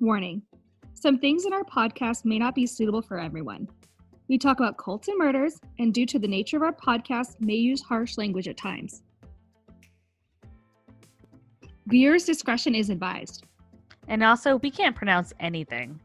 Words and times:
Warning 0.00 0.40
Some 0.94 1.18
things 1.18 1.44
in 1.44 1.52
our 1.52 1.62
podcast 1.62 2.24
may 2.24 2.38
not 2.38 2.54
be 2.54 2.64
suitable 2.64 3.02
for 3.02 3.18
everyone. 3.18 3.68
We 4.28 4.38
talk 4.38 4.58
about 4.58 4.78
cults 4.78 5.08
and 5.08 5.18
murders, 5.18 5.60
and 5.78 5.92
due 5.92 6.06
to 6.06 6.18
the 6.18 6.26
nature 6.26 6.56
of 6.56 6.62
our 6.62 6.72
podcast, 6.72 7.38
may 7.38 7.56
use 7.56 7.82
harsh 7.82 8.16
language 8.16 8.48
at 8.48 8.56
times. 8.56 9.02
Viewers' 11.86 12.24
discretion 12.24 12.74
is 12.74 12.88
advised. 12.88 13.44
And 14.08 14.22
also, 14.24 14.56
we 14.56 14.70
can't 14.70 14.96
pronounce 14.96 15.34
anything. 15.38 16.00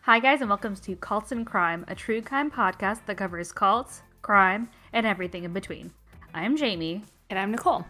Hi, 0.00 0.20
guys, 0.20 0.40
and 0.40 0.48
welcome 0.48 0.74
to 0.74 0.96
Cults 0.96 1.32
and 1.32 1.46
Crime, 1.46 1.84
a 1.88 1.94
true 1.94 2.22
crime 2.22 2.50
podcast 2.50 3.04
that 3.04 3.18
covers 3.18 3.52
cults, 3.52 4.00
crime, 4.22 4.70
and 4.94 5.06
everything 5.06 5.44
in 5.44 5.52
between. 5.52 5.92
I'm 6.32 6.56
Jamie. 6.56 7.04
And 7.28 7.38
I'm 7.38 7.50
Nicole. 7.50 7.84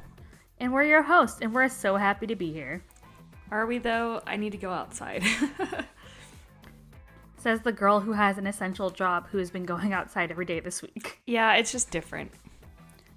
And 0.60 0.74
we're 0.74 0.84
your 0.84 1.02
hosts, 1.02 1.38
and 1.40 1.54
we're 1.54 1.70
so 1.70 1.96
happy 1.96 2.26
to 2.26 2.36
be 2.36 2.52
here. 2.52 2.84
Are 3.50 3.66
we, 3.66 3.78
though? 3.78 4.20
I 4.26 4.36
need 4.36 4.52
to 4.52 4.58
go 4.58 4.70
outside. 4.70 5.24
Says 7.38 7.62
the 7.62 7.72
girl 7.72 8.00
who 8.00 8.12
has 8.12 8.36
an 8.36 8.46
essential 8.46 8.90
job 8.90 9.26
who 9.32 9.38
has 9.38 9.50
been 9.50 9.64
going 9.64 9.94
outside 9.94 10.30
every 10.30 10.44
day 10.44 10.60
this 10.60 10.82
week. 10.82 11.18
Yeah, 11.26 11.54
it's 11.54 11.72
just 11.72 11.90
different. 11.90 12.30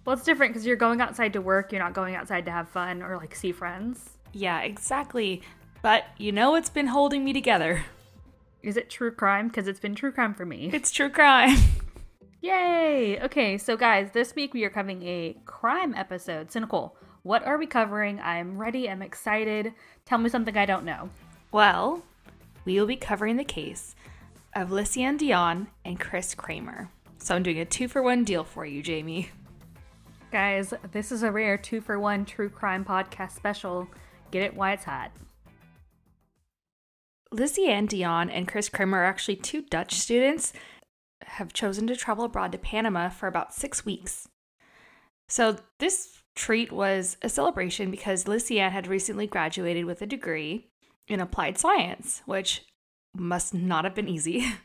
Well, 0.06 0.16
it's 0.16 0.24
different 0.24 0.54
because 0.54 0.66
you're 0.66 0.78
going 0.78 1.02
outside 1.02 1.34
to 1.34 1.42
work, 1.42 1.72
you're 1.72 1.82
not 1.82 1.94
going 1.94 2.16
outside 2.16 2.46
to 2.46 2.52
have 2.52 2.70
fun 2.70 3.04
or 3.04 3.18
like 3.18 3.36
see 3.36 3.52
friends. 3.52 4.12
Yeah, 4.32 4.62
exactly. 4.62 5.42
But 5.82 6.06
you 6.18 6.32
know 6.32 6.52
what's 6.52 6.70
been 6.70 6.88
holding 6.88 7.26
me 7.26 7.34
together? 7.34 7.84
Is 8.62 8.78
it 8.78 8.90
true 8.90 9.12
crime? 9.12 9.50
Because 9.50 9.68
it's 9.68 9.80
been 9.80 9.96
true 9.96 10.14
crime 10.14 10.34
for 10.34 10.46
me. 10.46 10.70
It's 10.74 10.92
true 10.92 11.10
crime. 11.10 11.58
Yay! 12.42 13.20
Okay, 13.22 13.58
so 13.58 13.76
guys, 13.76 14.12
this 14.12 14.36
week 14.36 14.54
we 14.54 14.64
are 14.64 14.70
covering 14.70 15.04
a 15.04 15.36
crime 15.46 15.94
episode. 15.96 16.52
So, 16.52 16.60
Nicole, 16.60 16.96
what 17.24 17.46
are 17.46 17.58
we 17.58 17.66
covering? 17.66 18.20
I'm 18.20 18.58
ready. 18.58 18.90
I'm 18.90 19.02
excited. 19.02 19.74
Tell 20.06 20.18
me 20.18 20.30
something 20.30 20.58
I 20.58 20.66
don't 20.66 20.86
know. 20.86 21.10
Well, 21.52 22.04
we 22.66 22.80
will 22.80 22.88
be 22.88 22.96
covering 22.96 23.38
the 23.38 23.44
case 23.44 23.96
of 24.56 24.70
Lysiane 24.70 25.18
Dion 25.18 25.68
and 25.84 26.00
Chris 26.00 26.36
Kramer. 26.36 26.90
So 27.18 27.36
I'm 27.36 27.44
doing 27.44 27.60
a 27.60 27.66
two 27.66 27.88
for 27.88 28.02
one 28.02 28.24
deal 28.24 28.44
for 28.44 28.66
you, 28.66 28.84
Jamie. 28.84 29.30
Guys, 30.32 30.74
this 30.92 31.12
is 31.12 31.24
a 31.24 31.32
rare 31.32 31.58
two 31.58 31.80
for 31.80 32.00
one 32.00 32.26
true 32.26 32.50
crime 32.50 32.84
podcast 32.84 33.32
special. 33.32 33.88
Get 34.32 34.44
it 34.44 34.56
while 34.56 34.74
it's 34.74 34.84
hot. 34.84 35.12
Lysiane 37.34 37.88
Dion 37.88 38.30
and 38.30 38.48
Chris 38.48 38.70
Kramer 38.70 39.00
are 39.00 39.06
actually 39.06 39.38
two 39.38 39.62
Dutch 39.62 39.96
students 39.96 40.54
have 41.26 41.54
chosen 41.54 41.88
to 41.88 41.96
travel 41.96 42.26
abroad 42.26 42.52
to 42.52 42.58
Panama 42.58 43.10
for 43.10 43.28
about 43.28 43.54
six 43.54 43.86
weeks. 43.86 44.28
So 45.30 45.58
this 45.80 46.23
treat 46.36 46.72
was 46.72 47.18
a 47.22 47.30
celebration 47.30 47.92
because 47.92 48.26
Lysiane 48.26 48.72
had 48.72 48.88
recently 48.88 49.28
graduated 49.28 49.86
with 49.86 50.02
a 50.02 50.08
degree 50.08 50.68
in 51.08 51.20
applied 51.20 51.58
science, 51.58 52.22
which 52.26 52.64
must 53.16 53.54
not 53.54 53.84
have 53.84 53.96
been 53.96 54.10
easy. 54.10 54.46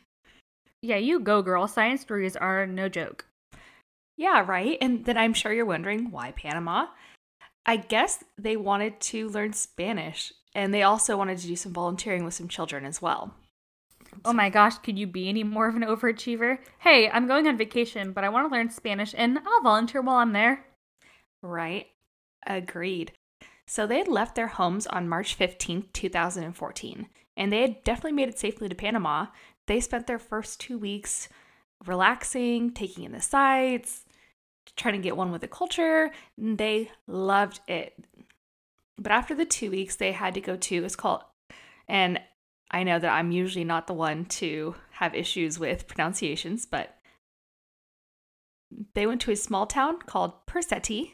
Yeah, 0.81 0.95
you 0.95 1.19
go, 1.19 1.41
girl. 1.41 1.67
Science 1.67 2.01
degrees 2.01 2.35
are 2.35 2.65
no 2.65 2.87
joke. 2.87 3.25
Yeah, 4.15 4.45
right. 4.47 4.77
And 4.79 5.03
then 5.05 5.17
I'm 5.17 5.33
sure 5.33 5.51
you're 5.51 5.65
wondering 5.65 6.11
why 6.11 6.31
Panama? 6.31 6.87
I 7.65 7.77
guess 7.77 8.23
they 8.37 8.55
wanted 8.55 8.99
to 9.01 9.29
learn 9.29 9.53
Spanish 9.53 10.31
and 10.55 10.73
they 10.73 10.83
also 10.83 11.17
wanted 11.17 11.37
to 11.39 11.47
do 11.47 11.55
some 11.55 11.73
volunteering 11.73 12.23
with 12.23 12.33
some 12.33 12.47
children 12.47 12.85
as 12.85 13.01
well. 13.01 13.33
Oh 14.25 14.33
my 14.33 14.49
gosh, 14.49 14.77
could 14.79 14.97
you 14.97 15.05
be 15.05 15.29
any 15.29 15.43
more 15.43 15.67
of 15.67 15.75
an 15.75 15.83
overachiever? 15.83 16.57
Hey, 16.79 17.09
I'm 17.09 17.27
going 17.27 17.47
on 17.47 17.57
vacation, 17.57 18.11
but 18.11 18.23
I 18.23 18.29
want 18.29 18.49
to 18.49 18.55
learn 18.55 18.69
Spanish 18.69 19.13
and 19.17 19.37
I'll 19.39 19.61
volunteer 19.61 20.01
while 20.01 20.17
I'm 20.17 20.33
there. 20.33 20.65
Right. 21.41 21.87
Agreed. 22.45 23.13
So 23.67 23.85
they 23.85 23.99
had 23.99 24.07
left 24.07 24.35
their 24.35 24.47
homes 24.47 24.87
on 24.87 25.07
March 25.07 25.37
15th, 25.37 25.93
2014, 25.93 27.07
and 27.37 27.53
they 27.53 27.61
had 27.61 27.83
definitely 27.83 28.13
made 28.13 28.29
it 28.29 28.39
safely 28.39 28.67
to 28.67 28.75
Panama. 28.75 29.27
They 29.67 29.79
spent 29.79 30.07
their 30.07 30.17
first 30.17 30.59
two 30.59 30.79
weeks 30.79 31.29
relaxing, 31.85 32.71
taking 32.71 33.03
in 33.03 33.11
the 33.11 33.21
sights, 33.21 34.05
trying 34.75 34.95
to 34.95 35.01
get 35.01 35.15
one 35.15 35.31
with 35.31 35.41
the 35.41 35.47
culture. 35.47 36.11
They 36.37 36.89
loved 37.05 37.59
it. 37.67 37.93
But 38.97 39.11
after 39.11 39.35
the 39.35 39.45
two 39.45 39.69
weeks, 39.69 39.95
they 39.95 40.13
had 40.13 40.33
to 40.33 40.41
go 40.41 40.55
to, 40.55 40.83
it's 40.83 40.95
called, 40.95 41.21
and 41.87 42.19
I 42.71 42.83
know 42.83 42.99
that 42.99 43.13
I'm 43.13 43.31
usually 43.31 43.65
not 43.65 43.87
the 43.87 43.93
one 43.93 44.25
to 44.25 44.75
have 44.91 45.15
issues 45.15 45.59
with 45.59 45.87
pronunciations, 45.87 46.65
but 46.65 46.95
they 48.93 49.07
went 49.07 49.21
to 49.21 49.31
a 49.31 49.35
small 49.35 49.65
town 49.65 49.99
called 49.99 50.45
Persetti 50.45 51.13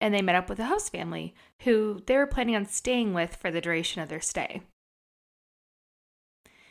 and 0.00 0.14
they 0.14 0.22
met 0.22 0.34
up 0.34 0.48
with 0.48 0.60
a 0.60 0.66
host 0.66 0.92
family 0.92 1.34
who 1.60 2.02
they 2.06 2.16
were 2.16 2.26
planning 2.26 2.56
on 2.56 2.66
staying 2.66 3.14
with 3.14 3.36
for 3.36 3.50
the 3.50 3.60
duration 3.60 4.02
of 4.02 4.08
their 4.08 4.20
stay. 4.20 4.62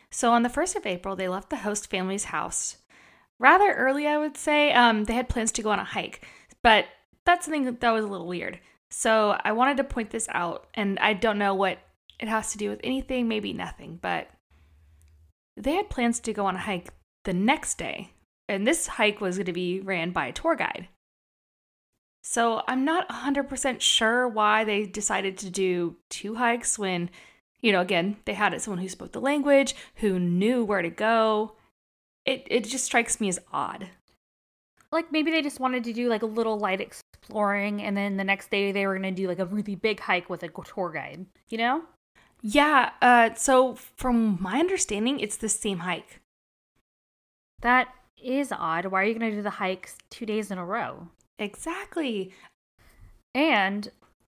So 0.09 0.31
on 0.31 0.43
the 0.43 0.49
1st 0.49 0.77
of 0.77 0.85
April, 0.85 1.15
they 1.15 1.27
left 1.27 1.49
the 1.49 1.57
host 1.57 1.89
family's 1.89 2.25
house 2.25 2.77
rather 3.39 3.73
early, 3.73 4.07
I 4.07 4.17
would 4.17 4.37
say. 4.37 4.71
Um, 4.71 5.03
they 5.03 5.13
had 5.13 5.29
plans 5.29 5.51
to 5.53 5.61
go 5.61 5.71
on 5.71 5.79
a 5.79 5.83
hike, 5.83 6.25
but 6.63 6.85
that's 7.25 7.45
something 7.45 7.65
that 7.65 7.91
was 7.91 8.05
a 8.05 8.07
little 8.07 8.27
weird. 8.27 8.59
So 8.89 9.37
I 9.43 9.51
wanted 9.51 9.77
to 9.77 9.83
point 9.83 10.11
this 10.11 10.27
out, 10.31 10.67
and 10.73 10.97
I 10.99 11.13
don't 11.13 11.37
know 11.37 11.53
what 11.53 11.79
it 12.19 12.29
has 12.29 12.51
to 12.51 12.57
do 12.57 12.69
with 12.69 12.79
anything, 12.83 13.27
maybe 13.27 13.53
nothing, 13.53 13.99
but 14.01 14.29
they 15.57 15.73
had 15.73 15.89
plans 15.89 16.19
to 16.21 16.33
go 16.33 16.45
on 16.45 16.55
a 16.55 16.59
hike 16.59 16.93
the 17.25 17.33
next 17.33 17.77
day, 17.77 18.11
and 18.47 18.65
this 18.65 18.87
hike 18.87 19.19
was 19.19 19.37
going 19.37 19.45
to 19.45 19.53
be 19.53 19.81
ran 19.81 20.11
by 20.11 20.27
a 20.27 20.31
tour 20.31 20.55
guide. 20.55 20.87
So 22.29 22.61
I'm 22.67 22.83
not 22.83 23.07
100% 23.07 23.79
sure 23.79 24.27
why 24.27 24.65
they 24.65 24.85
decided 24.85 25.37
to 25.37 25.49
do 25.49 25.95
two 26.09 26.35
hikes 26.35 26.77
when, 26.77 27.09
you 27.61 27.71
know, 27.71 27.79
again, 27.79 28.17
they 28.25 28.33
had 28.33 28.53
it 28.53 28.61
someone 28.61 28.81
who 28.81 28.89
spoke 28.89 29.13
the 29.13 29.21
language, 29.21 29.75
who 29.95 30.19
knew 30.19 30.65
where 30.65 30.81
to 30.81 30.89
go. 30.89 31.53
It, 32.25 32.45
it 32.47 32.65
just 32.65 32.83
strikes 32.83 33.21
me 33.21 33.29
as 33.29 33.39
odd. 33.53 33.91
Like 34.91 35.09
maybe 35.09 35.31
they 35.31 35.41
just 35.41 35.61
wanted 35.61 35.85
to 35.85 35.93
do 35.93 36.09
like 36.09 36.21
a 36.21 36.25
little 36.25 36.59
light 36.59 36.81
exploring 36.81 37.81
and 37.81 37.95
then 37.95 38.17
the 38.17 38.25
next 38.25 38.51
day 38.51 38.73
they 38.73 38.85
were 38.85 38.99
going 38.99 39.15
to 39.15 39.21
do 39.21 39.29
like 39.29 39.39
a 39.39 39.45
really 39.45 39.75
big 39.75 40.01
hike 40.01 40.29
with 40.29 40.43
a 40.43 40.49
tour 40.49 40.91
guide, 40.91 41.25
you 41.47 41.57
know? 41.57 41.83
Yeah, 42.41 42.89
uh 43.01 43.35
so 43.35 43.75
from 43.75 44.37
my 44.41 44.59
understanding 44.59 45.21
it's 45.21 45.37
the 45.37 45.47
same 45.47 45.79
hike. 45.79 46.19
That 47.61 47.87
is 48.21 48.51
odd. 48.51 48.87
Why 48.87 49.01
are 49.01 49.05
you 49.05 49.17
going 49.17 49.31
to 49.31 49.37
do 49.37 49.41
the 49.41 49.49
hikes 49.49 49.95
2 50.09 50.25
days 50.25 50.51
in 50.51 50.57
a 50.57 50.65
row? 50.65 51.07
Exactly. 51.39 52.33
And 53.33 53.89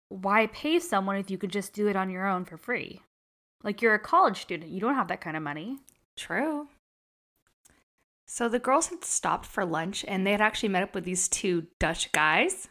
why 0.09 0.47
pay 0.47 0.79
someone 0.79 1.17
if 1.17 1.31
you 1.31 1.39
could 1.39 1.51
just 1.51 1.73
do 1.73 1.89
it 1.89 1.97
on 1.97 2.11
your 2.11 2.27
own 2.27 2.45
for 2.45 2.57
free? 2.57 3.01
Like 3.63 3.81
you're 3.81 3.95
a 3.95 3.99
college 3.99 4.41
student, 4.41 4.71
you 4.71 4.81
don't 4.81 4.95
have 4.95 5.09
that 5.09 5.21
kind 5.21 5.37
of 5.37 5.43
money. 5.43 5.79
True. 6.17 6.69
So 8.27 8.49
the 8.49 8.59
girls 8.59 8.89
had 8.89 9.05
stopped 9.05 9.47
for 9.47 9.65
lunch 9.65 10.05
and 10.07 10.27
they 10.27 10.33
had 10.33 10.41
actually 10.41 10.71
met 10.71 10.83
up 10.83 10.95
with 10.95 11.05
these 11.05 11.29
two 11.29 11.67
Dutch 11.79 12.13
guys. 12.13 12.69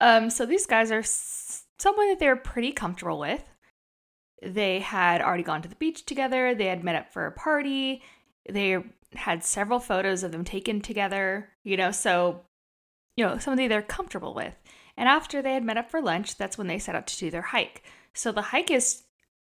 Um, 0.00 0.30
so 0.30 0.44
these 0.44 0.66
guys 0.66 0.90
are 0.90 1.02
someone 1.02 2.08
that 2.08 2.18
they 2.18 2.28
were 2.28 2.36
pretty 2.36 2.72
comfortable 2.72 3.18
with. 3.18 3.44
They 4.42 4.80
had 4.80 5.22
already 5.22 5.44
gone 5.44 5.62
to 5.62 5.68
the 5.68 5.76
beach 5.76 6.04
together, 6.04 6.54
they 6.54 6.66
had 6.66 6.82
met 6.82 6.96
up 6.96 7.12
for 7.12 7.26
a 7.26 7.32
party, 7.32 8.02
they 8.48 8.82
had 9.14 9.44
several 9.44 9.78
photos 9.78 10.24
of 10.24 10.32
them 10.32 10.44
taken 10.44 10.80
together, 10.80 11.50
you 11.62 11.76
know, 11.76 11.92
so 11.92 12.40
you 13.16 13.24
know, 13.24 13.38
somebody 13.38 13.68
they're 13.68 13.82
comfortable 13.82 14.34
with. 14.34 14.54
And 14.96 15.08
after 15.08 15.40
they 15.40 15.54
had 15.54 15.64
met 15.64 15.78
up 15.78 15.90
for 15.90 16.02
lunch, 16.02 16.36
that's 16.36 16.58
when 16.58 16.66
they 16.66 16.78
set 16.78 16.94
out 16.94 17.06
to 17.08 17.18
do 17.18 17.30
their 17.30 17.42
hike. 17.42 17.82
So 18.14 18.32
the 18.32 18.42
hike 18.42 18.70
is 18.70 19.04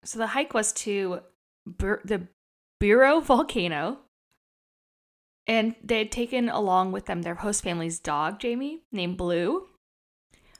so 0.04 0.18
the 0.18 0.28
hike 0.28 0.52
was 0.52 0.72
to 0.72 1.20
Bur- 1.66 2.02
the 2.04 2.28
Bureau 2.80 3.20
volcano. 3.20 3.98
And 5.46 5.75
they 5.82 5.99
had 5.99 6.12
taken 6.12 6.49
along 6.49 6.93
with 6.93 7.06
them 7.06 7.22
their 7.22 7.34
host 7.34 7.64
family's 7.64 7.99
dog, 7.99 8.38
Jamie, 8.38 8.82
named 8.93 9.16
Blue. 9.16 9.66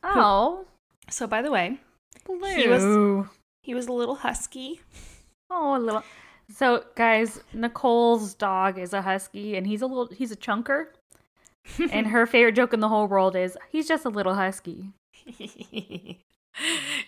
Oh. 0.03 0.65
Who, 0.67 1.13
so 1.13 1.27
by 1.27 1.43
the 1.43 1.53
way, 1.53 1.79
Blue. 2.25 2.55
he 2.57 2.67
was 2.67 3.27
he 3.63 3.75
was 3.75 3.87
a 3.87 3.93
little 3.93 4.17
husky. 4.17 4.81
Oh, 5.51 5.77
a 5.77 5.79
little. 5.79 6.03
So, 6.53 6.85
guys, 6.97 7.41
Nicole's 7.53 8.35
dog 8.35 8.79
is 8.79 8.93
a 8.93 9.03
husky, 9.03 9.57
and 9.57 9.67
he's 9.67 9.83
a 9.83 9.87
little. 9.87 10.09
He's 10.09 10.33
a 10.33 10.37
chunker 10.37 10.87
and 11.91 12.09
her 12.09 12.27
favorite 12.27 12.57
joke 12.57 12.73
in 12.73 12.81
the 12.81 12.89
whole 12.89 13.07
world 13.07 13.37
is 13.37 13.57
he's 13.71 13.89
just 13.89 14.05
a 14.05 14.11
little 14.11 14.35
husky. 14.35 14.93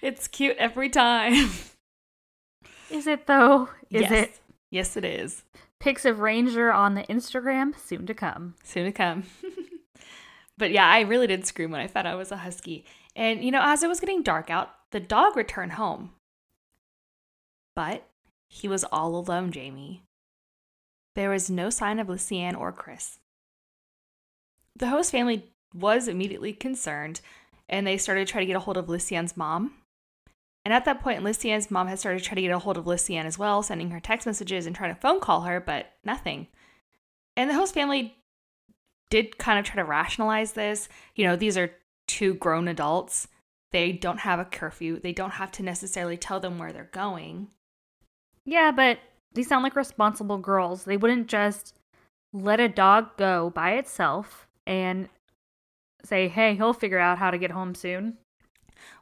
it's 0.02 0.28
cute 0.28 0.56
every 0.58 0.88
time. 0.88 1.50
Is 2.90 3.06
it 3.06 3.26
though? 3.26 3.68
Is 3.90 4.02
yes. 4.02 4.12
it? 4.12 4.40
Yes, 4.70 4.96
it 4.96 5.04
is. 5.04 5.44
Pics 5.80 6.04
of 6.04 6.20
Ranger 6.20 6.72
on 6.72 6.94
the 6.94 7.02
Instagram 7.04 7.78
soon 7.78 8.06
to 8.06 8.14
come. 8.14 8.54
Soon 8.62 8.86
to 8.86 8.92
come. 8.92 9.24
but 10.58 10.70
yeah, 10.70 10.86
I 10.86 11.00
really 11.00 11.26
did 11.26 11.46
scream 11.46 11.70
when 11.70 11.80
I 11.80 11.86
thought 11.86 12.06
I 12.06 12.14
was 12.14 12.32
a 12.32 12.38
husky. 12.38 12.84
And 13.16 13.44
you 13.44 13.50
know, 13.50 13.60
as 13.62 13.82
it 13.82 13.88
was 13.88 14.00
getting 14.00 14.22
dark 14.22 14.50
out, 14.50 14.70
the 14.92 15.00
dog 15.00 15.36
returned 15.36 15.72
home. 15.72 16.12
But 17.76 18.06
he 18.48 18.68
was 18.68 18.84
all 18.84 19.16
alone, 19.16 19.50
Jamie. 19.50 20.02
There 21.14 21.30
was 21.30 21.50
no 21.50 21.70
sign 21.70 21.98
of 21.98 22.08
Lysiane 22.08 22.58
or 22.58 22.72
Chris. 22.72 23.18
The 24.76 24.88
host 24.88 25.10
family 25.10 25.52
was 25.72 26.08
immediately 26.08 26.52
concerned 26.52 27.20
and 27.68 27.86
they 27.86 27.96
started 27.96 28.28
trying 28.28 28.42
to 28.42 28.46
get 28.46 28.56
a 28.56 28.60
hold 28.60 28.76
of 28.76 28.88
Lysiane's 28.88 29.36
mom. 29.36 29.72
And 30.64 30.72
at 30.72 30.84
that 30.86 31.02
point, 31.02 31.22
Lysian's 31.22 31.70
mom 31.70 31.88
had 31.88 31.98
started 31.98 32.22
trying 32.22 32.36
to 32.36 32.42
get 32.42 32.50
a 32.50 32.58
hold 32.58 32.78
of 32.78 32.86
Lysian 32.86 33.26
as 33.26 33.38
well, 33.38 33.62
sending 33.62 33.90
her 33.90 34.00
text 34.00 34.26
messages 34.26 34.66
and 34.66 34.74
trying 34.74 34.94
to 34.94 35.00
phone 35.00 35.20
call 35.20 35.42
her, 35.42 35.60
but 35.60 35.92
nothing. 36.04 36.46
And 37.36 37.50
the 37.50 37.54
host 37.54 37.74
family 37.74 38.16
did 39.10 39.36
kind 39.36 39.58
of 39.58 39.64
try 39.64 39.76
to 39.76 39.84
rationalize 39.84 40.52
this. 40.52 40.88
You 41.14 41.26
know, 41.26 41.36
these 41.36 41.58
are 41.58 41.70
two 42.06 42.34
grown 42.34 42.68
adults. 42.68 43.28
They 43.72 43.92
don't 43.92 44.20
have 44.20 44.38
a 44.38 44.44
curfew. 44.44 45.00
They 45.00 45.12
don't 45.12 45.32
have 45.32 45.52
to 45.52 45.62
necessarily 45.62 46.16
tell 46.16 46.40
them 46.40 46.58
where 46.58 46.72
they're 46.72 46.88
going. 46.92 47.48
Yeah, 48.44 48.70
but 48.70 48.98
these 49.34 49.48
sound 49.48 49.64
like 49.64 49.76
responsible 49.76 50.38
girls. 50.38 50.84
They 50.84 50.96
wouldn't 50.96 51.26
just 51.26 51.74
let 52.32 52.60
a 52.60 52.68
dog 52.68 53.16
go 53.16 53.50
by 53.50 53.72
itself 53.72 54.43
and 54.66 55.08
say, 56.04 56.28
hey, 56.28 56.54
he'll 56.54 56.72
figure 56.72 56.98
out 56.98 57.18
how 57.18 57.30
to 57.30 57.38
get 57.38 57.50
home 57.50 57.74
soon. 57.74 58.18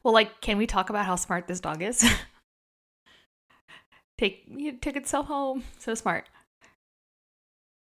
Well, 0.03 0.15
like, 0.15 0.41
can 0.41 0.59
we 0.59 0.67
talk 0.67 0.91
about 0.91 1.07
how 1.07 1.17
smart 1.17 1.47
this 1.47 1.61
dog 1.61 1.83
is? 1.83 2.05
Take 4.19 4.45
it 4.49 4.83
took 4.83 4.97
itself 4.97 5.27
home. 5.27 5.65
So 5.79 5.95
smart. 5.95 6.29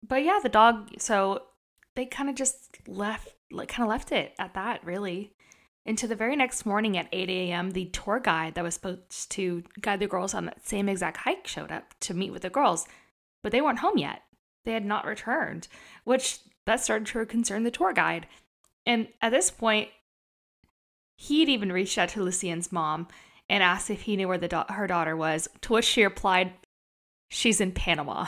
But 0.06 0.24
yeah, 0.24 0.40
the 0.42 0.48
dog. 0.48 0.90
So 0.98 1.42
they 1.96 2.06
kind 2.06 2.30
of 2.30 2.36
just 2.36 2.78
left, 2.86 3.34
like, 3.50 3.68
kind 3.68 3.84
of 3.84 3.90
left 3.90 4.12
it 4.12 4.34
at 4.38 4.54
that, 4.54 4.84
really. 4.84 5.32
Into 5.86 6.06
the 6.06 6.14
very 6.14 6.36
next 6.36 6.66
morning 6.66 6.96
at 6.98 7.08
8 7.10 7.28
a.m., 7.30 7.70
the 7.70 7.86
tour 7.86 8.20
guide 8.20 8.54
that 8.54 8.64
was 8.64 8.74
supposed 8.74 9.30
to 9.32 9.64
guide 9.80 10.00
the 10.00 10.06
girls 10.06 10.34
on 10.34 10.44
that 10.44 10.66
same 10.66 10.88
exact 10.88 11.18
hike 11.18 11.46
showed 11.46 11.72
up 11.72 11.94
to 12.00 12.14
meet 12.14 12.32
with 12.32 12.42
the 12.42 12.50
girls, 12.50 12.86
but 13.42 13.50
they 13.50 13.62
weren't 13.62 13.78
home 13.78 13.96
yet. 13.96 14.22
They 14.64 14.72
had 14.72 14.84
not 14.84 15.06
returned, 15.06 15.68
which 16.04 16.40
that 16.66 16.80
started 16.80 17.06
to 17.08 17.26
concern 17.26 17.64
the 17.64 17.70
tour 17.70 17.92
guide. 17.92 18.26
And 18.86 19.08
at 19.20 19.30
this 19.30 19.50
point, 19.50 19.88
he'd 21.16 21.48
even 21.48 21.72
reached 21.72 21.98
out 21.98 22.10
to 22.10 22.22
Lysian's 22.22 22.72
mom 22.72 23.08
and 23.48 23.62
asked 23.62 23.90
if 23.90 24.02
he 24.02 24.16
knew 24.16 24.28
where 24.28 24.38
the 24.38 24.48
da- 24.48 24.72
her 24.72 24.86
daughter 24.86 25.16
was, 25.16 25.48
to 25.62 25.72
which 25.74 25.84
she 25.84 26.04
replied, 26.04 26.52
She's 27.28 27.60
in 27.60 27.72
Panama. 27.72 28.26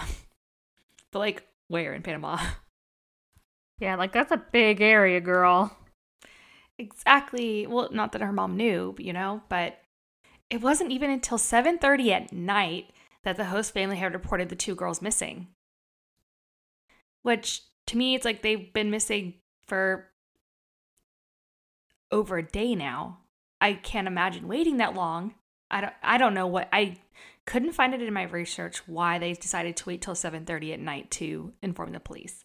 but, 1.11 1.19
like, 1.19 1.47
where 1.69 1.95
in 1.95 2.03
Panama? 2.03 2.39
Yeah, 3.79 3.97
like 3.97 4.13
that's 4.13 4.31
a 4.31 4.37
big 4.37 4.81
area, 4.81 5.21
girl. 5.21 5.77
Exactly. 6.79 7.67
Well, 7.67 7.89
not 7.91 8.13
that 8.13 8.21
her 8.21 8.31
mom 8.33 8.57
knew, 8.57 8.95
you 8.97 9.13
know, 9.13 9.43
but 9.49 9.81
it 10.51 10.61
wasn't 10.61 10.93
even 10.93 11.11
until 11.11 11.37
7:30 11.37 12.11
at 12.13 12.33
night 12.33 12.93
that 13.25 13.37
the 13.37 13.47
host 13.47 13.75
family 13.75 13.97
had 13.97 14.15
reported 14.15 14.51
the 14.51 14.55
two 14.57 14.77
girls 14.77 15.03
missing. 15.03 15.49
Which 17.23 17.63
to 17.87 17.97
me 17.97 18.15
it's 18.15 18.25
like 18.25 18.43
they've 18.43 18.73
been 18.73 18.91
missing 18.91 19.35
for 19.67 20.09
over 22.11 22.39
a 22.39 22.43
day 22.43 22.75
now. 22.75 23.19
I 23.61 23.75
can't 23.75 24.07
imagine 24.07 24.49
waiting 24.49 24.77
that 24.79 24.95
long. 24.95 25.35
I 25.71 25.81
don't 25.81 25.95
I 26.03 26.19
don't 26.19 26.35
know 26.35 26.47
what 26.47 26.69
I 26.73 26.97
couldn't 27.47 27.73
find 27.73 27.95
it 27.95 28.03
in 28.03 28.13
my 28.13 28.25
research 28.25 28.87
why 28.87 29.19
they 29.19 29.33
decided 29.33 29.77
to 29.77 29.87
wait 29.87 30.03
till 30.03 30.15
7:30 30.15 30.75
at 30.75 30.81
night 30.81 31.11
to 31.13 31.53
inform 31.63 31.93
the 31.93 32.01
police. 32.01 32.45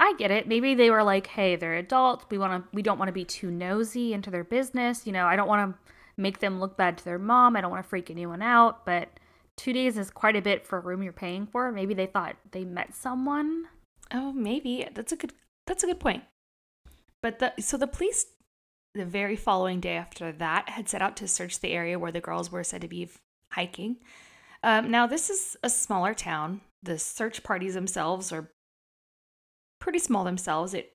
I 0.00 0.14
get 0.18 0.30
it. 0.30 0.48
Maybe 0.48 0.74
they 0.74 0.90
were 0.90 1.04
like, 1.04 1.28
"Hey, 1.28 1.56
they're 1.56 1.76
adults. 1.76 2.26
We 2.30 2.38
want 2.38 2.64
to 2.64 2.68
we 2.74 2.82
don't 2.82 2.98
want 2.98 3.08
to 3.08 3.12
be 3.12 3.24
too 3.24 3.50
nosy 3.50 4.12
into 4.12 4.30
their 4.30 4.44
business. 4.44 5.06
You 5.06 5.12
know, 5.12 5.26
I 5.26 5.36
don't 5.36 5.48
want 5.48 5.74
to 5.74 5.92
make 6.16 6.40
them 6.40 6.60
look 6.60 6.76
bad 6.76 6.98
to 6.98 7.04
their 7.04 7.18
mom. 7.18 7.56
I 7.56 7.60
don't 7.60 7.70
want 7.70 7.82
to 7.84 7.88
freak 7.88 8.10
anyone 8.10 8.42
out, 8.42 8.84
but 8.84 9.08
2 9.62 9.72
days 9.72 9.96
is 9.96 10.10
quite 10.10 10.34
a 10.34 10.42
bit 10.42 10.66
for 10.66 10.78
a 10.78 10.80
room 10.80 11.04
you're 11.04 11.12
paying 11.12 11.46
for. 11.46 11.70
Maybe 11.70 11.94
they 11.94 12.06
thought 12.06 12.34
they 12.50 12.64
met 12.64 12.94
someone. 12.94 13.68
Oh, 14.12 14.32
maybe. 14.32 14.88
That's 14.92 15.12
a 15.12 15.16
good 15.16 15.32
that's 15.68 15.84
a 15.84 15.86
good 15.86 16.00
point. 16.00 16.24
But 17.22 17.38
the 17.38 17.52
so 17.60 17.76
the 17.76 17.86
police 17.86 18.26
the 18.94 19.06
very 19.06 19.36
following 19.36 19.78
day 19.78 19.94
after 19.94 20.32
that 20.32 20.68
had 20.68 20.88
set 20.88 21.00
out 21.00 21.16
to 21.18 21.28
search 21.28 21.60
the 21.60 21.70
area 21.70 21.96
where 21.96 22.10
the 22.10 22.20
girls 22.20 22.50
were 22.50 22.64
said 22.64 22.80
to 22.80 22.88
be 22.88 23.08
hiking. 23.52 23.98
Um, 24.64 24.90
now 24.90 25.06
this 25.06 25.30
is 25.30 25.56
a 25.62 25.70
smaller 25.70 26.12
town. 26.12 26.60
The 26.82 26.98
search 26.98 27.44
parties 27.44 27.74
themselves 27.74 28.32
are 28.32 28.50
pretty 29.80 30.00
small 30.00 30.24
themselves. 30.24 30.74
It 30.74 30.92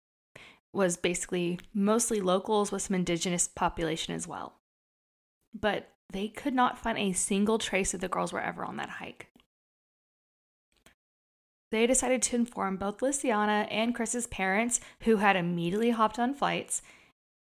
was 0.73 0.97
basically 0.97 1.59
mostly 1.73 2.19
locals 2.19 2.69
with 2.69 2.81
some 2.81 2.95
indigenous 2.95 3.47
population 3.47 4.13
as 4.13 4.27
well. 4.27 4.55
But 5.53 5.89
they 6.11 6.27
could 6.27 6.53
not 6.53 6.77
find 6.77 6.97
a 6.97 7.13
single 7.13 7.57
trace 7.57 7.93
of 7.93 8.01
the 8.01 8.07
girls 8.07 8.31
were 8.31 8.41
ever 8.41 8.63
on 8.63 8.77
that 8.77 8.89
hike. 8.89 9.27
They 11.69 11.85
decided 11.85 12.21
to 12.23 12.35
inform 12.35 12.77
both 12.77 12.99
Lysiana 12.99 13.67
and 13.69 13.93
Chris's 13.93 14.27
parents, 14.27 14.79
who 15.01 15.17
had 15.17 15.35
immediately 15.35 15.89
hopped 15.89 16.17
on 16.17 16.33
flights, 16.33 16.81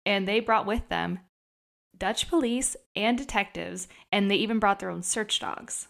and 0.05 0.29
they 0.29 0.41
brought 0.41 0.67
with 0.67 0.89
them 0.89 1.21
Dutch 1.97 2.29
police 2.29 2.77
and 2.95 3.17
detectives, 3.17 3.89
and 4.13 4.31
they 4.31 4.37
even 4.37 4.59
brought 4.59 4.79
their 4.79 4.91
own 4.91 5.03
search 5.03 5.39
dogs. 5.39 5.89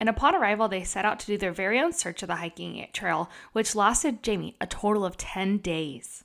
And 0.00 0.08
upon 0.08 0.34
arrival, 0.34 0.66
they 0.66 0.82
set 0.82 1.04
out 1.04 1.20
to 1.20 1.26
do 1.26 1.38
their 1.38 1.52
very 1.52 1.78
own 1.78 1.92
search 1.92 2.22
of 2.22 2.28
the 2.28 2.36
hiking 2.36 2.86
trail, 2.92 3.30
which 3.52 3.76
lasted 3.76 4.22
Jamie 4.22 4.56
a 4.60 4.66
total 4.66 5.04
of 5.04 5.16
10 5.16 5.58
days. 5.58 6.24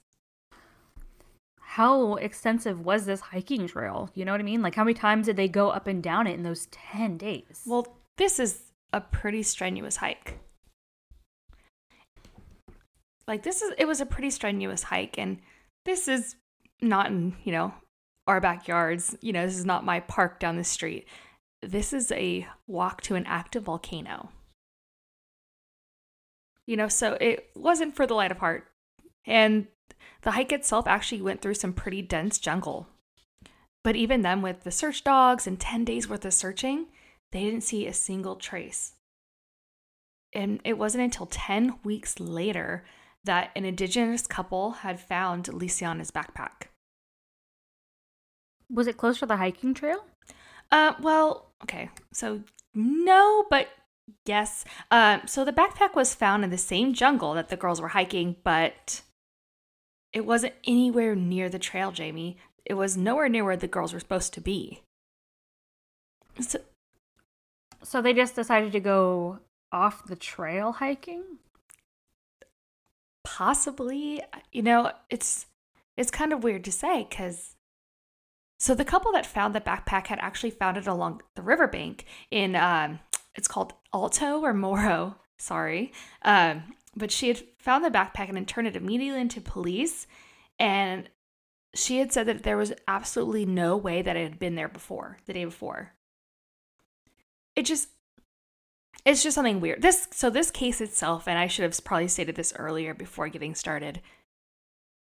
How 1.77 2.15
extensive 2.15 2.83
was 2.83 3.05
this 3.05 3.19
hiking 3.19 3.67
trail? 3.67 4.09
You 4.15 4.25
know 4.25 4.31
what 4.31 4.41
I 4.41 4.43
mean? 4.43 4.61
Like, 4.61 4.75
how 4.75 4.83
many 4.83 4.95
times 4.95 5.27
did 5.27 5.37
they 5.37 5.47
go 5.47 5.69
up 5.69 5.87
and 5.87 6.01
down 6.01 6.27
it 6.27 6.33
in 6.33 6.43
those 6.43 6.67
10 6.71 7.17
days? 7.17 7.63
Well, 7.65 7.99
this 8.17 8.39
is 8.39 8.61
a 8.93 9.01
pretty 9.01 9.43
strenuous 9.43 9.97
hike. 9.97 10.39
Like, 13.27 13.43
this 13.43 13.61
is, 13.61 13.73
it 13.77 13.85
was 13.85 14.01
a 14.01 14.05
pretty 14.05 14.29
strenuous 14.29 14.83
hike, 14.83 15.17
and 15.17 15.39
this 15.85 16.07
is 16.07 16.35
not 16.81 17.07
in, 17.07 17.35
you 17.43 17.51
know, 17.51 17.73
our 18.25 18.41
backyards. 18.41 19.15
You 19.21 19.33
know, 19.33 19.45
this 19.45 19.57
is 19.57 19.65
not 19.65 19.85
my 19.85 19.99
park 19.99 20.39
down 20.39 20.57
the 20.57 20.63
street 20.63 21.07
this 21.61 21.93
is 21.93 22.11
a 22.11 22.47
walk 22.67 23.01
to 23.01 23.15
an 23.15 23.25
active 23.25 23.63
volcano. 23.63 24.29
You 26.65 26.77
know, 26.77 26.87
so 26.87 27.17
it 27.19 27.49
wasn't 27.55 27.95
for 27.95 28.05
the 28.05 28.13
light 28.13 28.31
of 28.31 28.39
heart. 28.39 28.67
And 29.25 29.67
the 30.21 30.31
hike 30.31 30.51
itself 30.51 30.87
actually 30.87 31.21
went 31.21 31.41
through 31.41 31.55
some 31.55 31.73
pretty 31.73 32.01
dense 32.01 32.37
jungle. 32.39 32.87
But 33.83 33.95
even 33.95 34.21
then, 34.21 34.41
with 34.41 34.63
the 34.63 34.71
search 34.71 35.03
dogs 35.03 35.47
and 35.47 35.59
10 35.59 35.85
days 35.85 36.09
worth 36.09 36.25
of 36.25 36.33
searching, 36.33 36.87
they 37.31 37.43
didn't 37.43 37.61
see 37.61 37.87
a 37.87 37.93
single 37.93 38.35
trace. 38.35 38.93
And 40.33 40.59
it 40.63 40.77
wasn't 40.77 41.03
until 41.05 41.25
10 41.25 41.79
weeks 41.83 42.19
later 42.19 42.83
that 43.23 43.51
an 43.55 43.65
indigenous 43.65 44.27
couple 44.27 44.71
had 44.71 44.99
found 44.99 45.45
Lysiana's 45.45 46.11
backpack. 46.11 46.67
Was 48.69 48.87
it 48.87 48.97
close 48.97 49.19
to 49.19 49.25
the 49.25 49.37
hiking 49.37 49.73
trail? 49.73 50.03
Uh, 50.71 50.93
well, 51.01 51.51
okay. 51.63 51.89
So 52.11 52.41
no, 52.73 53.45
but 53.49 53.69
yes. 54.25 54.65
Um, 54.91 55.21
so 55.25 55.45
the 55.45 55.53
backpack 55.53 55.95
was 55.95 56.13
found 56.13 56.43
in 56.43 56.49
the 56.49 56.57
same 56.57 56.93
jungle 56.93 57.33
that 57.35 57.49
the 57.49 57.57
girls 57.57 57.79
were 57.79 57.87
hiking, 57.89 58.35
but 58.43 59.01
it 60.17 60.25
wasn't 60.25 60.53
anywhere 60.65 61.15
near 61.15 61.47
the 61.47 61.59
trail, 61.59 61.91
Jamie. 61.91 62.37
It 62.65 62.73
was 62.73 62.97
nowhere 62.97 63.29
near 63.29 63.45
where 63.45 63.55
the 63.55 63.67
girls 63.67 63.93
were 63.93 63.99
supposed 63.99 64.33
to 64.33 64.41
be. 64.41 64.81
So, 66.39 66.59
so 67.83 68.01
they 68.01 68.13
just 68.13 68.35
decided 68.35 68.71
to 68.71 68.79
go 68.79 69.39
off 69.71 70.07
the 70.07 70.15
trail 70.15 70.71
hiking? 70.73 71.23
Possibly. 73.23 74.23
You 74.51 74.63
know, 74.63 74.91
it's 75.11 75.45
it's 75.95 76.09
kind 76.09 76.33
of 76.33 76.43
weird 76.43 76.63
to 76.63 76.71
say 76.71 77.07
cuz 77.11 77.55
so 78.59 78.73
the 78.73 78.85
couple 78.85 79.11
that 79.11 79.25
found 79.25 79.53
the 79.53 79.61
backpack 79.61 80.07
had 80.07 80.17
actually 80.19 80.49
found 80.49 80.77
it 80.77 80.87
along 80.87 81.21
the 81.35 81.43
riverbank 81.43 82.05
in 82.31 82.55
um, 82.55 82.99
it's 83.35 83.47
called 83.47 83.73
Alto 83.93 84.41
Romero, 84.41 85.17
sorry. 85.37 85.91
Um, 86.23 86.63
but 86.97 87.11
she 87.11 87.27
had 87.27 87.43
found 87.59 87.85
the 87.85 87.91
backpack 87.91 88.29
and 88.29 88.47
turned 88.47 88.67
it 88.67 88.75
immediately 88.75 89.21
into 89.21 89.41
police. 89.41 90.07
And 90.59 91.09
she 91.75 91.99
had 91.99 92.11
said 92.11 92.25
that 92.25 92.43
there 92.43 92.57
was 92.57 92.73
absolutely 92.87 93.45
no 93.45 93.77
way 93.77 94.01
that 94.01 94.17
it 94.17 94.23
had 94.23 94.39
been 94.39 94.55
there 94.55 94.67
before, 94.67 95.19
the 95.25 95.33
day 95.33 95.45
before. 95.45 95.93
It 97.55 97.65
just 97.65 97.89
it's 99.05 99.23
just 99.23 99.35
something 99.35 99.61
weird. 99.61 99.81
This 99.81 100.07
so 100.11 100.29
this 100.29 100.51
case 100.51 100.81
itself, 100.81 101.27
and 101.27 101.39
I 101.39 101.47
should 101.47 101.63
have 101.63 101.83
probably 101.83 102.07
stated 102.07 102.35
this 102.35 102.53
earlier 102.57 102.93
before 102.93 103.29
getting 103.29 103.55
started. 103.55 104.01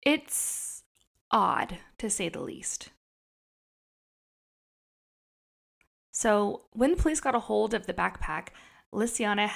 It's 0.01 0.84
odd 1.31 1.77
to 2.00 2.10
say 2.10 2.29
the 2.29 2.41
least. 2.41 2.89
So 6.12 6.63
when 6.72 6.96
police 6.96 7.19
got 7.19 7.36
a 7.36 7.39
hold 7.39 7.74
of 7.74 7.86
the 7.86 7.93
backpack, 7.93 8.48
Lysiana, 8.93 9.51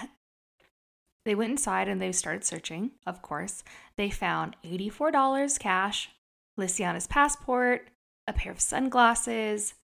they 1.26 1.36
went 1.36 1.52
inside 1.52 1.88
and 1.88 2.02
they 2.02 2.12
started 2.12 2.44
searching, 2.44 2.92
of 3.06 3.22
course. 3.22 3.64
They 3.98 4.10
found 4.10 4.56
$84 4.64 5.60
cash, 5.60 6.10
Lysiana's 6.58 7.08
passport, 7.08 7.90
a 8.28 8.34
pair 8.34 8.52
of 8.52 8.60
sunglasses, 8.60 9.76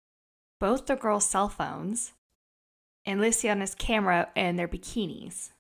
both 0.60 0.86
the 0.86 0.96
girls' 0.96 1.26
cell 1.26 1.50
phones, 1.50 2.14
and 3.06 3.22
Lysiana's 3.22 3.76
camera 3.76 4.30
and 4.36 4.58
their 4.58 4.68
bikinis. 4.68 5.52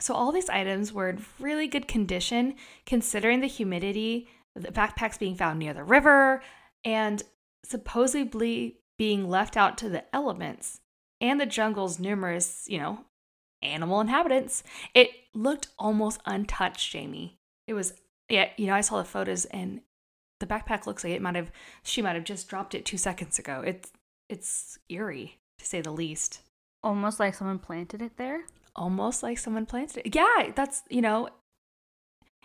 So 0.00 0.14
all 0.14 0.32
these 0.32 0.48
items 0.48 0.92
were 0.92 1.08
in 1.08 1.24
really 1.38 1.68
good 1.68 1.86
condition 1.86 2.54
considering 2.84 3.40
the 3.40 3.46
humidity 3.46 4.28
the 4.54 4.68
backpacks 4.68 5.18
being 5.18 5.34
found 5.34 5.58
near 5.58 5.74
the 5.74 5.84
river, 5.84 6.42
and 6.84 7.22
supposedly 7.64 8.78
being 8.98 9.28
left 9.28 9.56
out 9.56 9.76
to 9.78 9.88
the 9.88 10.04
elements 10.14 10.80
and 11.20 11.40
the 11.40 11.46
jungle's 11.46 11.98
numerous, 11.98 12.64
you 12.68 12.78
know, 12.78 13.04
animal 13.64 14.00
inhabitants. 14.00 14.62
It 14.94 15.10
looked 15.34 15.68
almost 15.78 16.20
untouched, 16.26 16.90
Jamie. 16.90 17.38
It 17.66 17.74
was, 17.74 17.94
yeah, 18.28 18.50
you 18.56 18.66
know, 18.66 18.74
I 18.74 18.80
saw 18.80 18.98
the 18.98 19.04
photos 19.04 19.44
and 19.46 19.80
the 20.40 20.46
backpack 20.46 20.86
looks 20.86 21.04
like 21.04 21.12
it 21.12 21.22
might 21.22 21.36
have, 21.36 21.50
she 21.82 22.02
might 22.02 22.14
have 22.14 22.24
just 22.24 22.48
dropped 22.48 22.74
it 22.74 22.84
two 22.84 22.98
seconds 22.98 23.38
ago. 23.38 23.62
It's, 23.64 23.90
it's 24.28 24.78
eerie 24.88 25.38
to 25.58 25.66
say 25.66 25.80
the 25.80 25.90
least. 25.90 26.40
Almost 26.82 27.20
like 27.20 27.34
someone 27.34 27.58
planted 27.58 28.02
it 28.02 28.16
there. 28.16 28.44
Almost 28.76 29.22
like 29.22 29.38
someone 29.38 29.66
planted 29.66 30.06
it. 30.06 30.14
Yeah, 30.14 30.52
that's, 30.54 30.82
you 30.90 31.00
know, 31.00 31.28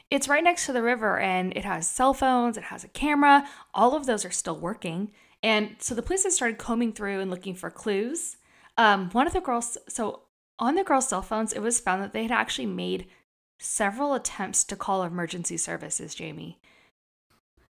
it's 0.10 0.28
right 0.28 0.44
next 0.44 0.66
to 0.66 0.74
the 0.74 0.82
river 0.82 1.20
and 1.20 1.56
it 1.56 1.66
has 1.66 1.88
cell 1.88 2.14
phones, 2.14 2.58
it 2.58 2.66
has 2.66 2.84
a 2.84 2.88
camera. 2.88 3.48
All 3.74 3.96
of 3.96 4.06
those 4.06 4.26
are 4.26 4.32
still 4.32 4.58
working. 4.58 5.12
And 5.44 5.76
so 5.80 5.96
the 5.96 6.02
police 6.02 6.24
have 6.24 6.34
started 6.34 6.58
combing 6.58 6.94
through 6.94 7.20
and 7.20 7.32
looking 7.32 7.56
for 7.56 7.70
clues. 7.70 8.38
Um, 8.78 9.10
one 9.12 9.28
of 9.28 9.34
the 9.34 9.42
girls, 9.42 9.78
so 9.88 10.22
on 10.60 10.76
the 10.76 10.84
girls' 10.84 11.08
cell 11.08 11.22
phones, 11.22 11.54
it 11.54 11.62
was 11.62 11.80
found 11.80 12.04
that 12.04 12.14
they 12.14 12.24
had 12.24 12.32
actually 12.32 12.68
made 12.68 13.08
several 13.60 14.14
attempts 14.14 14.64
to 14.66 14.76
call 14.76 15.04
emergency 15.04 15.58
services, 15.58 16.14
Jamie. 16.14 16.60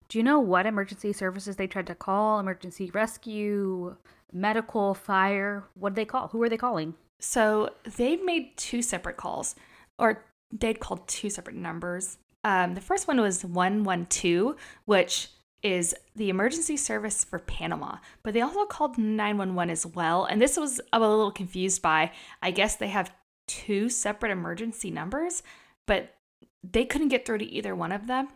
Do 0.08 0.18
you 0.18 0.24
know 0.24 0.40
what 0.40 0.66
emergency 0.66 1.12
services 1.12 1.56
they 1.56 1.66
tried 1.66 1.86
to 1.88 1.94
call? 1.94 2.40
Emergency 2.40 2.90
rescue, 2.90 3.96
medical, 4.32 4.94
fire? 4.94 5.64
What 5.74 5.90
did 5.90 5.96
they 5.96 6.04
call? 6.06 6.28
Who 6.28 6.42
are 6.42 6.48
they 6.48 6.56
calling? 6.56 6.94
So 7.20 7.74
they 7.96 8.16
made 8.16 8.56
two 8.56 8.80
separate 8.80 9.18
calls, 9.18 9.54
or 9.98 10.24
they'd 10.50 10.80
called 10.80 11.06
two 11.08 11.28
separate 11.28 11.56
numbers. 11.56 12.16
Um, 12.44 12.74
the 12.74 12.80
first 12.80 13.06
one 13.06 13.20
was 13.20 13.44
112, 13.44 14.56
which 14.86 15.28
is 15.62 15.94
the 16.14 16.28
emergency 16.28 16.76
service 16.76 17.24
for 17.24 17.38
Panama, 17.38 17.96
but 18.22 18.34
they 18.34 18.40
also 18.40 18.64
called 18.64 18.96
911 18.98 19.70
as 19.70 19.86
well. 19.86 20.24
And 20.24 20.40
this 20.40 20.56
was 20.56 20.80
I'm 20.92 21.02
a 21.02 21.08
little 21.08 21.32
confused 21.32 21.82
by, 21.82 22.12
I 22.42 22.50
guess 22.50 22.76
they 22.76 22.88
have 22.88 23.12
two 23.46 23.88
separate 23.88 24.30
emergency 24.30 24.90
numbers, 24.90 25.42
but 25.86 26.14
they 26.62 26.84
couldn't 26.84 27.08
get 27.08 27.26
through 27.26 27.38
to 27.38 27.50
either 27.50 27.74
one 27.74 27.92
of 27.92 28.06
them. 28.06 28.28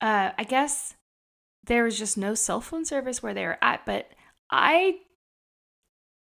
Uh, 0.00 0.30
I 0.38 0.44
guess 0.44 0.94
there 1.66 1.84
was 1.84 1.98
just 1.98 2.18
no 2.18 2.34
cell 2.34 2.60
phone 2.60 2.84
service 2.84 3.22
where 3.22 3.34
they 3.34 3.46
were 3.46 3.58
at, 3.62 3.86
but 3.86 4.10
I 4.50 4.98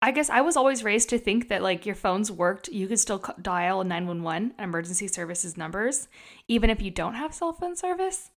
I 0.01 0.11
guess 0.11 0.29
I 0.29 0.41
was 0.41 0.57
always 0.57 0.83
raised 0.83 1.09
to 1.09 1.17
think 1.17 1.47
that 1.47 1.63
like 1.63 1.85
your 1.85 1.95
phones 1.95 2.29
worked, 2.29 2.67
you 2.67 2.87
could 2.87 2.99
still 2.99 3.23
dial 3.41 3.85
911 3.85 4.53
emergency 4.59 5.07
services 5.07 5.55
numbers 5.55 6.09
even 6.49 6.69
if 6.69 6.81
you 6.81 6.91
don't 6.91 7.13
have 7.15 7.33
cell 7.33 7.53
phone 7.53 7.77
service. 7.77 8.29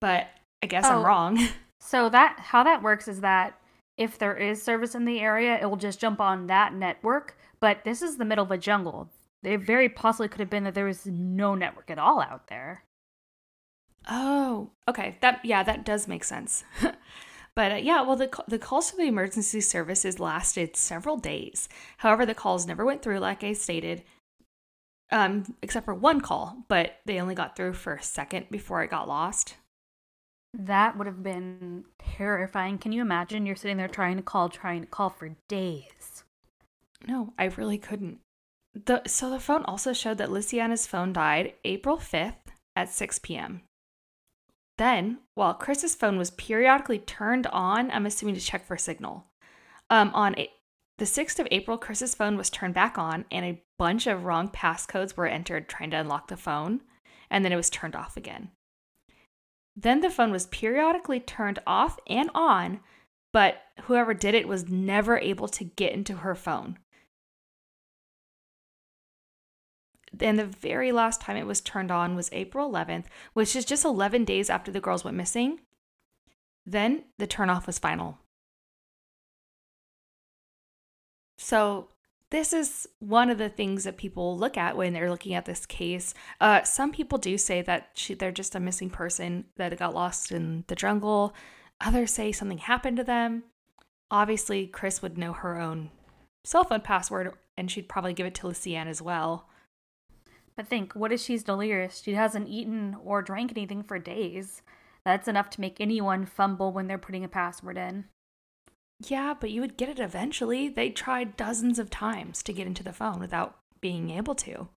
But 0.00 0.28
I 0.62 0.66
guess 0.66 0.84
oh, 0.86 0.98
I'm 0.98 1.04
wrong. 1.04 1.48
so 1.78 2.08
that 2.08 2.38
how 2.38 2.62
that 2.64 2.82
works 2.82 3.08
is 3.08 3.20
that 3.20 3.58
if 3.96 4.18
there 4.18 4.36
is 4.36 4.62
service 4.62 4.94
in 4.94 5.04
the 5.04 5.20
area, 5.20 5.58
it 5.60 5.68
will 5.68 5.76
just 5.76 6.00
jump 6.00 6.20
on 6.20 6.46
that 6.46 6.74
network, 6.74 7.36
but 7.60 7.84
this 7.84 8.02
is 8.02 8.16
the 8.16 8.24
middle 8.24 8.44
of 8.44 8.50
a 8.50 8.58
jungle. 8.58 9.10
It 9.42 9.58
very 9.58 9.88
possibly 9.88 10.28
could 10.28 10.40
have 10.40 10.50
been 10.50 10.64
that 10.64 10.74
there 10.74 10.84
was 10.84 11.06
no 11.06 11.54
network 11.54 11.90
at 11.90 11.98
all 11.98 12.20
out 12.20 12.48
there. 12.48 12.84
Oh, 14.08 14.70
okay. 14.88 15.16
That 15.20 15.44
yeah, 15.44 15.62
that 15.62 15.84
does 15.84 16.08
make 16.08 16.24
sense. 16.24 16.64
But 17.58 17.72
uh, 17.72 17.74
yeah, 17.74 18.02
well, 18.02 18.14
the, 18.14 18.30
the 18.46 18.56
calls 18.56 18.92
to 18.92 18.96
the 18.96 19.08
emergency 19.08 19.60
services 19.60 20.20
lasted 20.20 20.76
several 20.76 21.16
days. 21.16 21.68
However, 21.96 22.24
the 22.24 22.32
calls 22.32 22.68
never 22.68 22.84
went 22.84 23.02
through, 23.02 23.18
like 23.18 23.42
I 23.42 23.52
stated, 23.52 24.04
um, 25.10 25.56
except 25.60 25.84
for 25.84 25.92
one 25.92 26.20
call, 26.20 26.64
but 26.68 26.98
they 27.04 27.20
only 27.20 27.34
got 27.34 27.56
through 27.56 27.72
for 27.72 27.94
a 27.94 28.02
second 28.02 28.46
before 28.48 28.84
it 28.84 28.90
got 28.90 29.08
lost. 29.08 29.56
That 30.54 30.96
would 30.96 31.06
have 31.06 31.22
been 31.22 31.84
terrifying. 31.98 32.78
Can 32.78 32.92
you 32.92 33.02
imagine? 33.02 33.46
You're 33.46 33.56
sitting 33.56 33.76
there 33.76 33.88
trying 33.88 34.16
to 34.16 34.22
call, 34.22 34.48
trying 34.48 34.80
to 34.80 34.86
call 34.86 35.10
for 35.10 35.36
days. 35.48 36.24
No, 37.06 37.32
I 37.38 37.44
really 37.44 37.78
couldn't. 37.78 38.20
The, 38.74 39.02
so 39.06 39.30
the 39.30 39.40
phone 39.40 39.64
also 39.64 39.92
showed 39.92 40.18
that 40.18 40.30
Luciana's 40.30 40.86
phone 40.86 41.12
died 41.12 41.54
April 41.64 41.96
5th 41.98 42.34
at 42.76 42.88
6 42.88 43.18
p.m. 43.20 43.62
Then, 44.78 45.18
while 45.34 45.54
Chris's 45.54 45.94
phone 45.94 46.16
was 46.16 46.30
periodically 46.30 46.98
turned 46.98 47.46
on, 47.48 47.90
I'm 47.90 48.06
assuming 48.06 48.36
to 48.36 48.40
check 48.40 48.64
for 48.64 48.76
signal. 48.76 49.26
Um, 49.90 50.10
on 50.14 50.38
a- 50.38 50.52
the 50.98 51.04
6th 51.04 51.38
of 51.38 51.48
April, 51.50 51.78
Chris's 51.78 52.14
phone 52.14 52.36
was 52.36 52.50
turned 52.50 52.74
back 52.74 52.98
on, 52.98 53.24
and 53.30 53.44
a 53.44 53.62
bunch 53.78 54.06
of 54.06 54.24
wrong 54.24 54.48
passcodes 54.48 55.16
were 55.16 55.26
entered 55.26 55.68
trying 55.68 55.90
to 55.90 55.98
unlock 55.98 56.28
the 56.28 56.36
phone, 56.36 56.80
and 57.30 57.44
then 57.44 57.52
it 57.52 57.56
was 57.56 57.70
turned 57.70 57.96
off 57.96 58.16
again. 58.16 58.50
Then 59.80 60.00
the 60.00 60.10
phone 60.10 60.32
was 60.32 60.46
periodically 60.46 61.20
turned 61.20 61.60
off 61.64 62.00
and 62.08 62.30
on, 62.34 62.80
but 63.32 63.62
whoever 63.82 64.12
did 64.12 64.34
it 64.34 64.48
was 64.48 64.68
never 64.68 65.18
able 65.18 65.46
to 65.48 65.62
get 65.62 65.92
into 65.92 66.16
her 66.16 66.34
phone. 66.34 66.78
and 70.20 70.38
the 70.38 70.46
very 70.46 70.90
last 70.90 71.20
time 71.20 71.36
it 71.36 71.46
was 71.46 71.60
turned 71.60 71.92
on 71.92 72.16
was 72.16 72.30
April 72.32 72.68
11th, 72.72 73.04
which 73.34 73.54
is 73.54 73.64
just 73.64 73.84
11 73.84 74.24
days 74.24 74.50
after 74.50 74.72
the 74.72 74.80
girls 74.80 75.04
went 75.04 75.16
missing. 75.16 75.60
Then 76.66 77.04
the 77.18 77.26
turnoff 77.26 77.66
was 77.66 77.78
final. 77.78 78.18
So, 81.36 81.90
this 82.30 82.52
is 82.52 82.86
one 82.98 83.30
of 83.30 83.38
the 83.38 83.48
things 83.48 83.84
that 83.84 83.96
people 83.96 84.36
look 84.36 84.56
at 84.56 84.76
when 84.76 84.92
they're 84.92 85.10
looking 85.10 85.34
at 85.34 85.46
this 85.46 85.64
case. 85.64 86.12
Uh, 86.40 86.62
some 86.62 86.92
people 86.92 87.18
do 87.18 87.38
say 87.38 87.62
that 87.62 87.90
she, 87.94 88.14
they're 88.14 88.32
just 88.32 88.54
a 88.54 88.60
missing 88.60 88.90
person 88.90 89.46
that 89.56 89.78
got 89.78 89.94
lost 89.94 90.30
in 90.30 90.64
the 90.66 90.76
jungle. 90.76 91.34
Others 91.80 92.12
say 92.12 92.32
something 92.32 92.58
happened 92.58 92.98
to 92.98 93.04
them. 93.04 93.44
Obviously, 94.10 94.66
Chris 94.66 95.00
would 95.00 95.16
know 95.16 95.32
her 95.32 95.58
own 95.58 95.90
cell 96.44 96.64
phone 96.64 96.80
password 96.80 97.32
and 97.56 97.70
she'd 97.70 97.88
probably 97.88 98.12
give 98.12 98.26
it 98.26 98.34
to 98.36 98.46
Lucianne 98.46 98.86
as 98.86 99.00
well. 99.00 99.48
But 100.56 100.66
think, 100.66 100.94
what 100.94 101.12
if 101.12 101.20
she's 101.20 101.44
delirious? 101.44 102.02
She 102.02 102.14
hasn't 102.14 102.48
eaten 102.48 102.96
or 103.04 103.22
drank 103.22 103.52
anything 103.52 103.82
for 103.82 103.98
days. 103.98 104.62
That's 105.04 105.28
enough 105.28 105.50
to 105.50 105.60
make 105.60 105.80
anyone 105.80 106.26
fumble 106.26 106.72
when 106.72 106.88
they're 106.88 106.98
putting 106.98 107.24
a 107.24 107.28
password 107.28 107.78
in. 107.78 108.06
Yeah, 109.00 109.34
but 109.38 109.50
you 109.50 109.60
would 109.60 109.76
get 109.76 109.88
it 109.88 110.00
eventually. 110.00 110.68
They 110.68 110.90
tried 110.90 111.36
dozens 111.36 111.78
of 111.78 111.90
times 111.90 112.42
to 112.42 112.52
get 112.52 112.66
into 112.66 112.82
the 112.82 112.92
phone 112.92 113.20
without 113.20 113.58
being 113.80 114.10
able 114.10 114.34
to. 114.36 114.68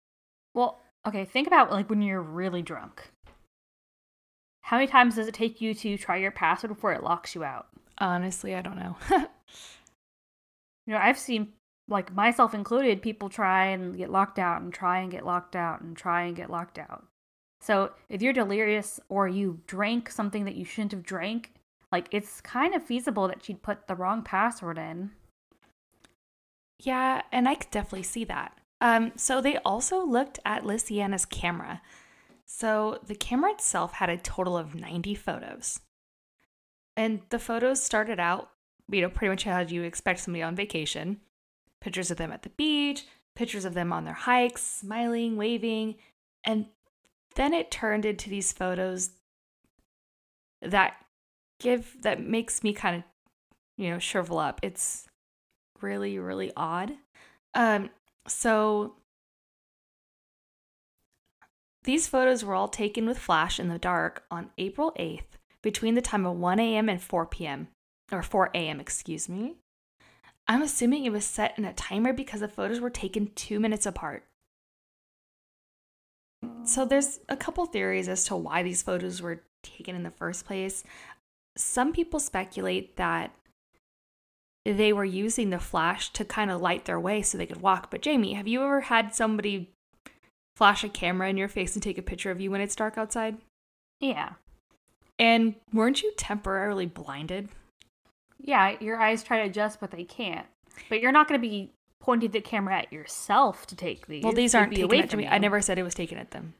Well, 0.53 0.81
okay, 1.07 1.25
think 1.25 1.47
about 1.47 1.71
like 1.71 1.89
when 1.89 2.01
you're 2.01 2.21
really 2.21 2.61
drunk. 2.61 3.11
How 4.61 4.77
many 4.77 4.87
times 4.87 5.15
does 5.15 5.27
it 5.27 5.33
take 5.33 5.59
you 5.59 5.73
to 5.73 5.97
try 5.97 6.17
your 6.17 6.31
password 6.31 6.69
before 6.69 6.93
it 6.93 7.03
locks 7.03 7.33
you 7.33 7.43
out? 7.43 7.67
Honestly, 7.97 8.55
I 8.55 8.61
don't 8.61 8.77
know. 8.77 8.95
you 9.09 10.93
know, 10.93 10.99
I've 11.01 11.17
seen 11.17 11.53
like 11.87 12.13
myself 12.13 12.53
included, 12.53 13.01
people 13.01 13.27
try 13.27 13.65
and 13.65 13.97
get 13.97 14.11
locked 14.11 14.39
out 14.39 14.61
and 14.61 14.73
try 14.73 14.99
and 14.99 15.11
get 15.11 15.25
locked 15.25 15.55
out 15.55 15.81
and 15.81 15.97
try 15.97 16.23
and 16.23 16.35
get 16.35 16.49
locked 16.49 16.77
out. 16.79 17.05
So 17.59 17.91
if 18.07 18.21
you're 18.21 18.33
delirious 18.33 18.99
or 19.09 19.27
you 19.27 19.59
drank 19.67 20.09
something 20.09 20.45
that 20.45 20.55
you 20.55 20.65
shouldn't 20.65 20.93
have 20.93 21.03
drank, 21.03 21.53
like 21.91 22.07
it's 22.11 22.41
kind 22.41 22.73
of 22.73 22.83
feasible 22.83 23.27
that 23.27 23.43
she'd 23.43 23.63
put 23.63 23.87
the 23.87 23.95
wrong 23.95 24.23
password 24.23 24.77
in. 24.77 25.11
Yeah, 26.79 27.21
and 27.31 27.47
I 27.47 27.55
could 27.55 27.71
definitely 27.71 28.03
see 28.03 28.23
that. 28.25 28.57
Um, 28.79 29.11
so 29.15 29.41
they 29.41 29.57
also 29.57 30.03
looked 30.03 30.39
at 30.43 30.63
Luciana's 30.63 31.25
camera. 31.25 31.81
So 32.45 32.99
the 33.05 33.15
camera 33.15 33.51
itself 33.51 33.93
had 33.93 34.09
a 34.09 34.17
total 34.17 34.57
of 34.57 34.73
90 34.73 35.13
photos. 35.15 35.79
And 36.97 37.21
the 37.29 37.39
photos 37.39 37.81
started 37.83 38.19
out, 38.19 38.49
you 38.89 39.01
know, 39.01 39.09
pretty 39.09 39.29
much 39.29 39.43
how 39.43 39.59
you 39.59 39.83
expect 39.83 40.19
somebody 40.19 40.43
on 40.43 40.55
vacation 40.55 41.21
pictures 41.81 42.11
of 42.11 42.17
them 42.17 42.31
at 42.31 42.43
the 42.43 42.49
beach, 42.49 43.05
pictures 43.35 43.65
of 43.65 43.73
them 43.73 43.91
on 43.91 44.05
their 44.05 44.13
hikes, 44.13 44.61
smiling, 44.61 45.35
waving. 45.35 45.95
And 46.43 46.67
then 47.35 47.53
it 47.53 47.71
turned 47.71 48.05
into 48.05 48.29
these 48.29 48.53
photos 48.53 49.11
that 50.61 50.93
give, 51.61 51.95
that 52.01 52.21
makes 52.21 52.63
me 52.63 52.73
kind 52.73 52.97
of, 52.97 53.03
you 53.77 53.89
know, 53.89 53.99
shrivel 53.99 54.39
up. 54.39 54.59
It's 54.63 55.07
really, 55.81 56.19
really 56.19 56.51
odd. 56.57 56.93
Um, 57.53 57.89
so 58.27 58.95
these 61.83 62.07
photos 62.07 62.43
were 62.43 62.55
all 62.55 62.67
taken 62.67 63.05
with 63.05 63.17
flash 63.17 63.59
in 63.59 63.67
the 63.67 63.79
dark 63.79 64.23
on 64.29 64.51
April 64.57 64.93
8th 64.99 65.37
between 65.61 65.95
the 65.95 66.01
time 66.01 66.25
of 66.25 66.37
1 66.37 66.59
a.m. 66.59 66.89
and 66.89 67.01
4 67.01 67.25
p.m. 67.27 67.67
or 68.11 68.21
4 68.21 68.51
a.m., 68.53 68.79
excuse 68.79 69.29
me. 69.29 69.55
I'm 70.47 70.61
assuming 70.61 71.05
it 71.05 71.11
was 71.11 71.25
set 71.25 71.57
in 71.57 71.65
a 71.65 71.73
timer 71.73 72.13
because 72.13 72.41
the 72.41 72.47
photos 72.47 72.79
were 72.79 72.89
taken 72.89 73.31
two 73.35 73.59
minutes 73.59 73.85
apart. 73.85 74.25
So 76.63 76.85
there's 76.85 77.19
a 77.29 77.37
couple 77.37 77.65
theories 77.65 78.07
as 78.07 78.23
to 78.25 78.35
why 78.35 78.63
these 78.63 78.81
photos 78.81 79.21
were 79.21 79.43
taken 79.63 79.95
in 79.95 80.03
the 80.03 80.11
first 80.11 80.45
place. 80.45 80.83
Some 81.57 81.93
people 81.93 82.19
speculate 82.19 82.95
that 82.97 83.31
they 84.65 84.93
were 84.93 85.05
using 85.05 85.49
the 85.49 85.59
flash 85.59 86.11
to 86.13 86.23
kind 86.23 86.51
of 86.51 86.61
light 86.61 86.85
their 86.85 86.99
way 86.99 87.21
so 87.21 87.37
they 87.37 87.45
could 87.45 87.61
walk. 87.61 87.89
But 87.89 88.01
Jamie, 88.01 88.33
have 88.33 88.47
you 88.47 88.63
ever 88.63 88.81
had 88.81 89.13
somebody 89.13 89.69
flash 90.55 90.83
a 90.83 90.89
camera 90.89 91.29
in 91.29 91.37
your 91.37 91.47
face 91.47 91.75
and 91.75 91.81
take 91.81 91.97
a 91.97 92.03
picture 92.03 92.31
of 92.31 92.39
you 92.39 92.51
when 92.51 92.61
it's 92.61 92.75
dark 92.75 92.97
outside? 92.97 93.37
Yeah. 93.99 94.33
And 95.17 95.55
weren't 95.73 96.03
you 96.03 96.13
temporarily 96.17 96.85
blinded? 96.85 97.49
Yeah, 98.39 98.75
your 98.79 98.99
eyes 98.99 99.23
try 99.23 99.39
to 99.39 99.49
adjust, 99.49 99.79
but 99.79 99.91
they 99.91 100.03
can't. 100.03 100.47
But 100.89 101.01
you're 101.01 101.11
not 101.11 101.27
going 101.27 101.39
to 101.39 101.47
be 101.47 101.71
pointing 101.99 102.31
the 102.31 102.41
camera 102.41 102.77
at 102.77 102.93
yourself 102.93 103.67
to 103.67 103.75
take 103.75 104.07
these. 104.07 104.23
Well, 104.23 104.33
these 104.33 104.53
They'd 104.53 104.59
aren't 104.59 104.69
be 104.71 104.77
taken 104.77 104.89
away 104.89 105.03
at 105.03 105.09
from 105.11 105.19
me. 105.19 105.27
I 105.27 105.37
never 105.37 105.61
said 105.61 105.77
it 105.77 105.83
was 105.83 105.93
taken 105.93 106.17
at 106.17 106.31
them 106.31 106.53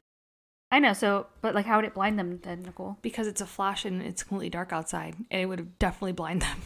I 0.72 0.80
know. 0.80 0.94
So, 0.94 1.28
but 1.42 1.54
like, 1.54 1.66
how 1.66 1.76
would 1.78 1.86
it 1.86 1.94
blind 1.94 2.18
them 2.18 2.40
then, 2.44 2.64
Nicole? 2.64 2.98
because 3.02 3.28
it's 3.28 3.42
a 3.42 3.46
flash 3.46 3.84
and 3.86 4.02
it's 4.02 4.24
completely 4.24 4.50
dark 4.50 4.72
outside, 4.72 5.16
and 5.30 5.42
it 5.42 5.46
would 5.46 5.60
have 5.60 5.78
definitely 5.80 6.14
blind 6.14 6.42
them. 6.42 6.62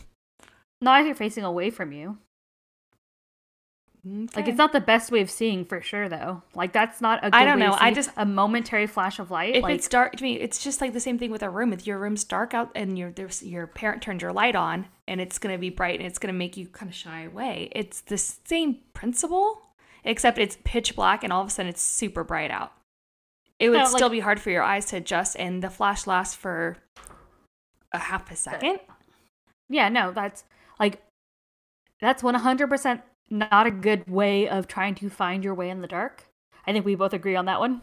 Not 0.81 1.01
if 1.01 1.07
you're 1.07 1.15
facing 1.15 1.43
away 1.43 1.69
from 1.71 1.91
you. 1.91 2.17
Like, 4.35 4.47
it's 4.47 4.57
not 4.57 4.71
the 4.71 4.81
best 4.81 5.09
way 5.11 5.21
of 5.21 5.31
seeing 5.31 5.65
for 5.65 5.81
sure, 5.81 6.07
though. 6.07 6.43
Like, 6.53 6.73
that's 6.73 7.01
not 7.01 7.19
a 7.23 7.31
good 7.31 7.35
I 7.35 7.43
don't 7.43 7.57
know. 7.57 7.75
I 7.79 7.91
just- 7.91 8.11
a 8.15 8.23
momentary 8.25 8.85
flash 8.85 9.17
of 9.17 9.31
light. 9.31 9.55
if 9.55 9.63
like, 9.63 9.73
it's 9.73 9.87
dark 9.87 10.15
to 10.17 10.23
me, 10.23 10.35
it's 10.35 10.63
just 10.63 10.79
like 10.79 10.93
the 10.93 10.99
same 10.99 11.17
thing 11.17 11.31
with 11.31 11.41
a 11.41 11.49
room. 11.49 11.73
If 11.73 11.87
your 11.87 11.97
room's 11.97 12.23
dark 12.23 12.53
out 12.53 12.69
and 12.75 12.99
your 12.99 13.09
there's, 13.09 13.41
your 13.41 13.65
parent 13.65 14.03
turns 14.03 14.21
your 14.21 14.31
light 14.31 14.55
on 14.55 14.85
and 15.07 15.19
it's 15.19 15.39
gonna 15.39 15.57
be 15.57 15.71
bright 15.71 15.99
and 15.99 16.05
it's 16.07 16.19
gonna 16.19 16.33
make 16.33 16.55
you 16.55 16.67
kind 16.67 16.87
of 16.91 16.95
shy 16.95 17.23
away. 17.23 17.69
It's 17.71 18.01
the 18.01 18.19
same 18.19 18.77
principle, 18.93 19.59
except 20.03 20.37
it's 20.37 20.59
pitch 20.63 20.95
black 20.95 21.23
and 21.23 21.33
all 21.33 21.41
of 21.41 21.47
a 21.47 21.49
sudden 21.49 21.69
it's 21.71 21.81
super 21.81 22.23
bright 22.23 22.51
out. 22.51 22.73
It 23.59 23.69
would 23.69 23.77
No, 23.77 23.83
like- 23.85 23.91
still 23.91 24.09
be 24.09 24.19
hard 24.19 24.39
for 24.39 24.49
your 24.49 24.63
eyes 24.63 24.85
to 24.87 24.97
adjust, 24.97 25.35
and 25.37 25.63
the 25.63 25.69
flash 25.69 26.05
lasts 26.07 26.35
for 26.35 26.77
a 27.91 27.99
half 27.99 28.29
a 28.31 28.35
second. 28.35 28.79
yeah, 29.69 29.89
no, 29.89 30.11
that's 30.11 30.43
like, 30.79 31.01
that's 32.01 32.21
100% 32.21 33.01
not 33.29 33.65
a 33.65 33.71
good 33.71 34.07
way 34.09 34.47
of 34.47 34.67
trying 34.67 34.93
to 34.95 35.09
find 35.09 35.43
your 35.43 35.53
way 35.55 35.69
in 35.69 35.81
the 35.81 35.87
dark. 35.87 36.25
I 36.67 36.73
think 36.73 36.85
we 36.85 36.95
both 36.95 37.13
agree 37.13 37.35
on 37.35 37.45
that 37.45 37.59
one. 37.59 37.81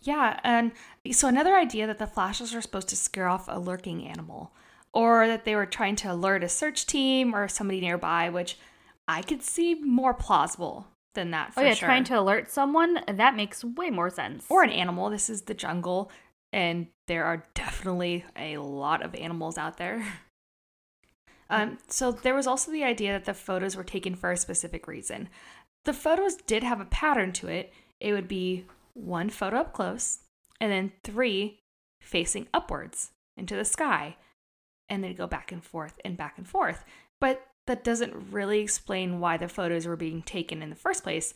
Yeah, 0.00 0.38
and 0.44 0.72
so 1.12 1.28
another 1.28 1.56
idea 1.56 1.86
that 1.86 1.98
the 1.98 2.06
flashes 2.06 2.54
are 2.54 2.60
supposed 2.60 2.88
to 2.90 2.96
scare 2.96 3.26
off 3.28 3.46
a 3.48 3.58
lurking 3.58 4.06
animal, 4.06 4.52
or 4.92 5.26
that 5.26 5.44
they 5.46 5.56
were 5.56 5.64
trying 5.66 5.96
to 5.96 6.12
alert 6.12 6.44
a 6.44 6.48
search 6.48 6.86
team 6.86 7.34
or 7.34 7.48
somebody 7.48 7.80
nearby, 7.80 8.28
which 8.28 8.58
I 9.08 9.22
could 9.22 9.42
see 9.42 9.74
more 9.74 10.12
plausible 10.14 10.88
than 11.14 11.30
that. 11.30 11.54
For 11.54 11.60
oh, 11.60 11.64
yeah, 11.64 11.74
sure. 11.74 11.88
trying 11.88 12.04
to 12.04 12.18
alert 12.18 12.50
someone, 12.50 13.00
that 13.06 13.36
makes 13.36 13.64
way 13.64 13.90
more 13.90 14.10
sense. 14.10 14.44
or 14.48 14.62
an 14.62 14.70
animal. 14.70 15.10
This 15.10 15.30
is 15.30 15.42
the 15.42 15.54
jungle, 15.54 16.10
and 16.52 16.88
there 17.06 17.24
are 17.24 17.44
definitely 17.54 18.24
a 18.36 18.58
lot 18.58 19.02
of 19.02 19.14
animals 19.14 19.58
out 19.58 19.76
there. 19.76 20.04
Um, 21.50 21.78
so 21.88 22.10
there 22.10 22.34
was 22.34 22.46
also 22.46 22.72
the 22.72 22.84
idea 22.84 23.12
that 23.12 23.26
the 23.26 23.34
photos 23.34 23.76
were 23.76 23.84
taken 23.84 24.14
for 24.14 24.32
a 24.32 24.36
specific 24.36 24.86
reason. 24.88 25.28
The 25.84 25.92
photos 25.92 26.36
did 26.36 26.62
have 26.62 26.80
a 26.80 26.86
pattern 26.86 27.32
to 27.34 27.48
it. 27.48 27.72
It 28.00 28.12
would 28.12 28.28
be 28.28 28.64
one 28.94 29.28
photo 29.28 29.58
up 29.58 29.72
close, 29.72 30.20
and 30.60 30.72
then 30.72 30.92
three 31.02 31.60
facing 32.00 32.48
upwards 32.54 33.10
into 33.36 33.56
the 33.56 33.64
sky, 33.64 34.16
and 34.88 35.04
then 35.04 35.14
go 35.14 35.26
back 35.26 35.52
and 35.52 35.62
forth 35.62 35.98
and 36.04 36.16
back 36.16 36.38
and 36.38 36.48
forth. 36.48 36.84
But 37.20 37.46
that 37.66 37.84
doesn't 37.84 38.32
really 38.32 38.60
explain 38.60 39.20
why 39.20 39.36
the 39.36 39.48
photos 39.48 39.86
were 39.86 39.96
being 39.96 40.22
taken 40.22 40.62
in 40.62 40.70
the 40.70 40.76
first 40.76 41.02
place. 41.02 41.32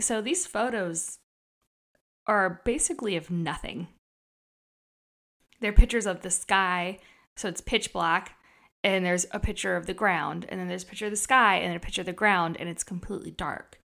So 0.00 0.20
these 0.20 0.46
photos 0.46 1.18
are 2.26 2.60
basically 2.64 3.16
of 3.16 3.30
nothing. 3.30 3.88
They're 5.60 5.72
pictures 5.72 6.06
of 6.06 6.22
the 6.22 6.30
sky, 6.30 6.98
so 7.36 7.48
it's 7.48 7.60
pitch 7.60 7.92
black, 7.92 8.36
and 8.84 9.04
there's 9.04 9.26
a 9.32 9.40
picture 9.40 9.76
of 9.76 9.86
the 9.86 9.94
ground, 9.94 10.46
and 10.48 10.60
then 10.60 10.68
there's 10.68 10.84
a 10.84 10.86
picture 10.86 11.06
of 11.06 11.10
the 11.10 11.16
sky, 11.16 11.56
and 11.56 11.70
then 11.70 11.76
a 11.76 11.80
picture 11.80 12.02
of 12.02 12.06
the 12.06 12.12
ground, 12.12 12.56
and 12.60 12.68
it's 12.68 12.84
completely 12.84 13.30
dark. 13.30 13.80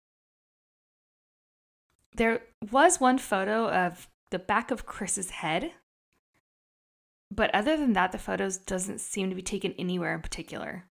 There 2.15 2.43
was 2.73 3.01
one 3.01 3.19
photo 3.19 3.69
of 3.69 4.09
the 4.31 4.39
back 4.41 4.71
of 4.71 4.85
Chris's 4.85 5.31
head, 5.31 5.73
but 7.31 7.55
other 7.55 7.77
than 7.77 7.93
that, 7.93 8.11
the 8.11 8.19
photos 8.19 8.57
doesn't 8.59 9.01
seem 9.01 9.29
to 9.29 9.37
be 9.37 9.43
taken 9.43 9.73
anywhere 9.79 10.15
in 10.15 10.23
particular, 10.23 10.87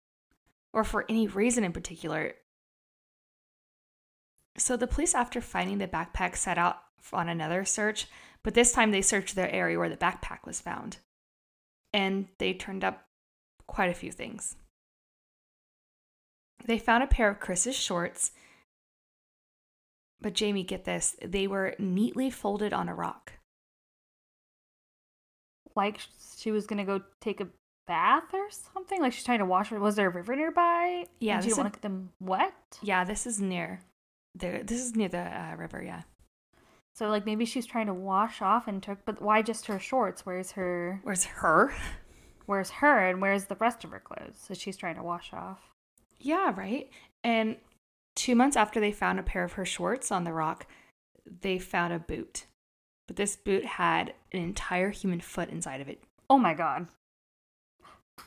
or 0.75 0.83
for 0.83 1.05
any 1.09 1.25
reason 1.25 1.63
in 1.63 1.71
particular. 1.71 2.33
So 4.57 4.77
the 4.77 4.87
police, 4.87 5.15
after 5.15 5.41
finding 5.41 5.79
the 5.79 5.87
backpack, 5.87 6.35
set 6.35 6.57
out 6.57 6.77
on 7.13 7.29
another 7.29 7.63
search, 7.65 8.07
but 8.43 8.53
this 8.53 8.73
time 8.73 8.91
they 8.91 9.01
searched 9.01 9.35
the 9.35 9.53
area 9.53 9.79
where 9.79 9.89
the 9.89 9.97
backpack 9.97 10.45
was 10.45 10.59
found. 10.61 10.97
And 11.93 12.27
they 12.39 12.53
turned 12.53 12.83
up 12.83 13.05
quite 13.67 13.89
a 13.89 13.95
few 13.95 14.11
things. 14.11 14.57
They 16.65 16.77
found 16.77 17.03
a 17.03 17.07
pair 17.07 17.29
of 17.29 17.39
Chris's 17.39 17.75
shorts, 17.75 18.31
but 20.19 20.33
Jamie, 20.33 20.63
get 20.63 20.83
this, 20.83 21.15
they 21.23 21.47
were 21.47 21.75
neatly 21.79 22.29
folded 22.29 22.73
on 22.73 22.89
a 22.89 22.95
rock. 22.95 23.33
like 25.75 25.99
she 26.37 26.51
was 26.51 26.65
going 26.65 26.77
to 26.77 26.85
go 26.85 27.03
take 27.21 27.41
a 27.41 27.47
bath 27.87 28.33
or 28.33 28.49
something. 28.49 29.01
Like 29.01 29.13
she's 29.13 29.23
trying 29.23 29.39
to 29.39 29.45
wash. 29.45 29.71
Was 29.71 29.95
there 29.95 30.07
a 30.07 30.11
river 30.11 30.35
nearby? 30.35 31.05
Yeah, 31.19 31.35
And 31.35 31.43
she 31.43 31.49
this 31.49 31.51
didn't 31.51 31.51
is- 31.51 31.57
want 31.57 31.73
to 31.73 31.77
get 31.77 31.81
them 31.81 32.09
wet. 32.19 32.79
Yeah, 32.81 33.03
this 33.03 33.25
is 33.27 33.39
near 33.39 33.81
the 34.35 34.61
this 34.63 34.81
is 34.81 34.95
near 34.95 35.07
the 35.09 35.19
uh, 35.19 35.55
river, 35.57 35.81
yeah. 35.83 36.01
So 36.95 37.07
like 37.09 37.25
maybe 37.25 37.45
she's 37.45 37.65
trying 37.65 37.87
to 37.87 37.93
wash 37.93 38.41
off 38.41 38.67
and 38.67 38.81
took, 38.81 39.03
but 39.05 39.21
why 39.21 39.41
just 39.41 39.65
her 39.67 39.79
shorts? 39.79 40.25
Where's 40.25 40.51
her? 40.51 40.99
Where's 41.03 41.25
her? 41.25 41.73
Where's 42.45 42.69
her? 42.69 43.09
And 43.09 43.21
where's 43.21 43.45
the 43.45 43.55
rest 43.55 43.83
of 43.83 43.91
her 43.91 43.99
clothes? 43.99 44.39
So 44.47 44.53
she's 44.53 44.77
trying 44.77 44.95
to 44.95 45.03
wash 45.03 45.33
off. 45.33 45.59
Yeah, 46.19 46.53
right. 46.55 46.89
And 47.23 47.57
two 48.15 48.35
months 48.35 48.55
after 48.55 48.79
they 48.79 48.91
found 48.91 49.19
a 49.19 49.23
pair 49.23 49.43
of 49.43 49.53
her 49.53 49.65
shorts 49.65 50.11
on 50.11 50.23
the 50.23 50.31
rock, 50.31 50.67
they 51.41 51.57
found 51.59 51.91
a 51.91 51.99
boot. 51.99 52.45
But 53.07 53.17
this 53.17 53.35
boot 53.35 53.65
had 53.65 54.13
an 54.31 54.39
entire 54.41 54.91
human 54.91 55.19
foot 55.21 55.49
inside 55.49 55.81
of 55.81 55.89
it. 55.89 56.01
Oh 56.29 56.37
my 56.37 56.53
god. 56.53 56.87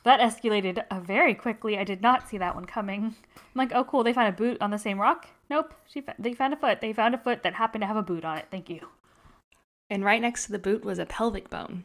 That 0.05 0.21
escalated 0.21 0.85
uh, 0.91 1.01
very 1.01 1.35
quickly. 1.35 1.79
I 1.79 1.85
did 1.85 2.03
not 2.03 2.29
see 2.29 2.39
that 2.39 2.55
one 2.55 2.65
coming. 2.65 3.15
I'm 3.37 3.55
like, 3.55 3.73
oh 3.75 3.85
cool, 3.85 4.05
they 4.05 4.13
found 4.13 4.29
a 4.29 4.37
boot 4.37 4.59
on 4.61 4.71
the 4.71 4.79
same 4.79 5.01
rock. 5.01 5.27
Nope, 5.51 5.75
she 5.87 6.01
fa- 6.01 6.15
they 6.19 6.35
found 6.35 6.55
a 6.55 6.57
foot. 6.57 6.81
They 6.81 6.93
found 6.93 7.15
a 7.15 7.19
foot 7.19 7.43
that 7.43 7.55
happened 7.55 7.83
to 7.83 7.87
have 7.87 7.97
a 7.97 8.03
boot 8.03 8.25
on 8.25 8.39
it. 8.39 8.47
Thank 8.51 8.71
you. 8.71 8.89
And 9.91 10.05
right 10.05 10.21
next 10.21 10.47
to 10.47 10.53
the 10.53 10.59
boot 10.59 10.85
was 10.85 10.99
a 10.99 11.07
pelvic 11.07 11.51
bone. 11.51 11.85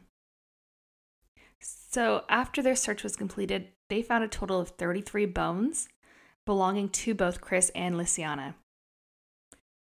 So 1.61 2.23
after 2.27 2.61
their 2.61 2.75
search 2.75 3.03
was 3.03 3.15
completed, 3.15 3.69
they 3.89 4.01
found 4.01 4.23
a 4.23 4.27
total 4.27 4.59
of 4.59 4.69
33 4.69 5.25
bones 5.27 5.87
belonging 6.45 6.89
to 6.89 7.13
both 7.13 7.41
Chris 7.41 7.71
and 7.73 7.95
Lysiana. 7.95 8.55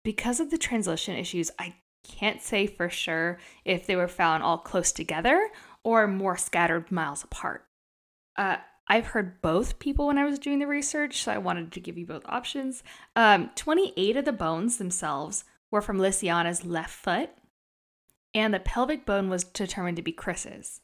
Because 0.03 0.39
of 0.39 0.51
the 0.51 0.57
translation 0.57 1.15
issues, 1.15 1.51
I 1.57 1.75
can't 2.03 2.41
say 2.41 2.67
for 2.67 2.89
sure 2.89 3.39
if 3.63 3.87
they 3.87 3.95
were 3.95 4.09
found 4.09 4.43
all 4.43 4.57
close 4.57 4.91
together 4.91 5.49
or 5.83 6.07
more 6.07 6.35
scattered 6.35 6.91
miles 6.91 7.23
apart. 7.23 7.65
Uh, 8.35 8.57
I've 8.87 9.07
heard 9.07 9.41
both 9.41 9.79
people 9.79 10.07
when 10.07 10.17
I 10.17 10.25
was 10.25 10.39
doing 10.39 10.59
the 10.59 10.67
research, 10.67 11.23
so 11.23 11.31
I 11.31 11.37
wanted 11.37 11.71
to 11.71 11.79
give 11.79 11.97
you 11.97 12.05
both 12.05 12.23
options. 12.25 12.83
Um, 13.15 13.51
28 13.55 14.17
of 14.17 14.25
the 14.25 14.33
bones 14.33 14.77
themselves 14.77 15.45
were 15.71 15.81
from 15.81 15.99
Lysiana's 15.99 16.65
left 16.65 16.93
foot, 16.93 17.29
and 18.33 18.53
the 18.53 18.59
pelvic 18.59 19.05
bone 19.05 19.29
was 19.29 19.43
determined 19.43 19.97
to 19.97 20.03
be 20.03 20.11
Chris's. 20.11 20.81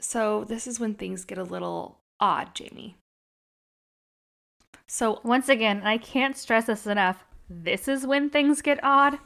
So, 0.00 0.44
this 0.44 0.66
is 0.66 0.78
when 0.78 0.94
things 0.94 1.24
get 1.24 1.38
a 1.38 1.44
little 1.44 2.00
odd, 2.20 2.54
Jamie. 2.54 2.96
So, 4.86 5.20
Once 5.24 5.48
again, 5.48 5.82
I 5.84 5.98
can't 5.98 6.36
stress 6.36 6.66
this 6.66 6.86
enough. 6.86 7.24
This 7.50 7.88
is 7.88 8.06
when 8.06 8.30
things 8.30 8.62
get 8.62 8.82
odd. 8.82 9.18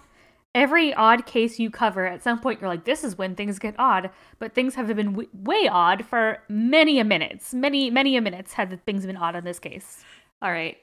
Every 0.54 0.92
odd 0.92 1.24
case 1.24 1.58
you 1.58 1.70
cover, 1.70 2.06
at 2.06 2.22
some 2.22 2.38
point 2.38 2.60
you're 2.60 2.68
like, 2.68 2.84
this 2.84 3.04
is 3.04 3.16
when 3.16 3.34
things 3.34 3.58
get 3.58 3.74
odd. 3.78 4.10
But 4.38 4.54
things 4.54 4.74
have 4.74 4.86
been 4.94 5.12
w- 5.12 5.28
way 5.32 5.66
odd 5.70 6.04
for 6.04 6.42
many 6.48 6.98
a 6.98 7.04
minutes. 7.04 7.54
Many, 7.54 7.90
many 7.90 8.16
a 8.16 8.20
minutes 8.20 8.52
had 8.52 8.84
things 8.84 9.06
been 9.06 9.16
odd 9.16 9.36
in 9.36 9.44
this 9.44 9.58
case. 9.58 10.04
all 10.42 10.50
right, 10.50 10.76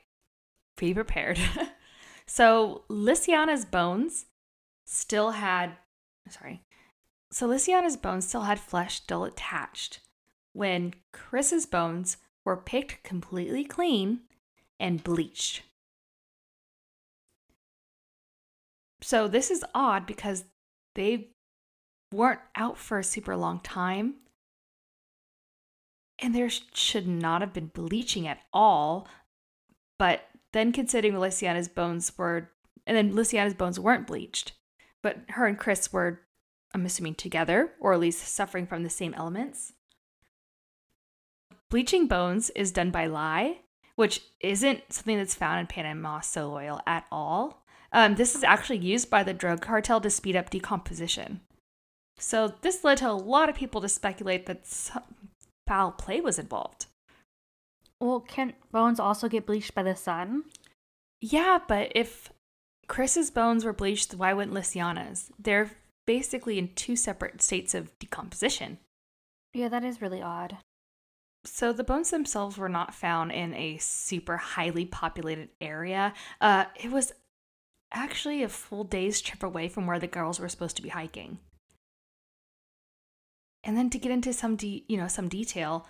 be 0.78 0.94
prepared. 0.94 1.40
so, 2.26 2.84
Lysiana's 2.90 3.66
bones 3.66 4.26
still 4.86 5.32
had, 5.32 5.74
sorry. 6.30 6.64
So, 7.32 7.48
Lysiana's 7.48 7.98
bones 7.98 8.28
still 8.28 8.42
had 8.42 8.60
flesh 8.60 9.02
still 9.02 9.24
attached 9.24 10.00
when 10.54 10.96
Chris's 11.14 11.68
bones 11.68 12.18
were 12.44 12.58
picked 12.58 13.04
completely 13.04 13.64
clean 13.64 14.22
and 14.80 15.04
bleached. 15.04 15.62
So, 19.02 19.28
this 19.28 19.50
is 19.50 19.64
odd 19.74 20.06
because 20.06 20.46
they 20.96 21.30
weren't 22.12 22.42
out 22.56 22.78
for 22.78 23.00
a 23.00 23.04
super 23.04 23.36
long 23.36 23.60
time. 23.60 24.16
And 26.22 26.36
there 26.36 26.50
should 26.50 27.08
not 27.08 27.42
have 27.42 27.54
been 27.54 27.68
bleaching 27.68 28.28
at 28.28 28.40
all. 28.52 29.08
But 29.98 30.24
then 30.54 30.72
considering 30.72 31.14
Lysiana's 31.14 31.68
bones 31.68 32.18
were, 32.18 32.50
and 32.86 32.98
then 32.98 33.16
Lysiana's 33.16 33.54
bones 33.54 33.80
weren't 33.80 34.08
bleached, 34.08 34.54
but 35.04 35.18
her 35.30 35.46
and 35.46 35.58
Chris 35.58 35.94
were, 35.94 36.22
I'm 36.74 36.86
assuming, 36.86 37.16
together, 37.16 37.72
or 37.80 37.94
at 37.94 38.00
least 38.00 38.28
suffering 38.28 38.66
from 38.66 38.84
the 38.84 38.90
same 38.90 39.14
elements. 39.14 39.74
Bleaching 41.70 42.08
bones 42.08 42.50
is 42.52 42.72
done 42.72 42.90
by 42.90 43.06
lye, 43.06 43.60
which 43.96 44.22
isn't 44.40 44.92
something 44.92 45.18
that's 45.18 45.36
found 45.36 45.60
in 45.60 45.68
Panama 45.68 46.22
soil 46.22 46.54
oil 46.54 46.82
at 46.88 47.06
all. 47.12 47.59
Um, 47.92 48.16
this 48.16 48.36
is 48.36 48.44
actually 48.44 48.78
used 48.80 49.10
by 49.10 49.24
the 49.24 49.34
drug 49.34 49.62
cartel 49.62 50.00
to 50.02 50.10
speed 50.10 50.36
up 50.36 50.50
decomposition. 50.50 51.42
So 52.18 52.54
this 52.62 52.84
led 52.84 52.98
to 53.00 53.10
a 53.10 53.14
lot 53.14 53.50
of 53.50 53.56
people 53.56 53.82
to 53.82 53.90
speculate 53.90 54.46
that 54.46 54.68
some 54.68 55.04
foul 55.68 55.92
play 55.92 56.22
was 56.22 56.38
involved. 56.38 56.88
Well, 58.00 58.20
can 58.22 58.54
bones 58.72 59.00
also 59.00 59.28
get 59.28 59.46
bleached 59.46 59.74
by 59.74 59.84
the 59.84 59.96
sun? 59.96 60.44
Yeah, 61.22 61.60
but 61.68 61.92
if 61.96 62.32
Chris's 62.88 63.32
bones 63.32 63.66
were 63.66 63.74
bleached, 63.74 64.14
why 64.14 64.34
wouldn't 64.34 64.54
Lysiana's? 64.54 65.32
They're 65.38 65.72
basically 66.06 66.58
in 66.58 66.74
two 66.76 66.96
separate 66.96 67.42
states 67.42 67.74
of 67.74 67.98
decomposition. 68.00 68.80
Yeah, 69.54 69.70
that 69.70 69.84
is 69.84 70.02
really 70.02 70.22
odd. 70.22 70.58
So 71.46 71.72
the 71.72 71.84
bones 71.84 72.10
themselves 72.10 72.58
were 72.58 72.70
not 72.70 72.94
found 72.94 73.32
in 73.32 73.54
a 73.54 73.78
super 73.78 74.38
highly 74.38 74.86
populated 74.86 75.50
area. 75.62 76.14
Uh, 76.42 76.66
it 76.76 76.92
was 76.92 77.14
actually 77.92 78.44
a 78.44 78.50
full 78.50 78.84
day's 78.84 79.22
trip 79.22 79.44
away 79.44 79.68
from 79.68 79.88
where 79.88 80.00
the 80.00 80.08
girls 80.08 80.40
were 80.40 80.50
supposed 80.50 80.76
to 80.78 80.82
be 80.82 80.90
hiking. 80.90 81.40
And 83.64 83.76
then 83.76 83.90
to 83.90 84.00
get 84.00 84.12
into 84.12 84.34
some 84.34 84.56
de- 84.56 84.86
you 84.88 84.98
know 84.98 85.08
some 85.08 85.28
detail, 85.28 85.86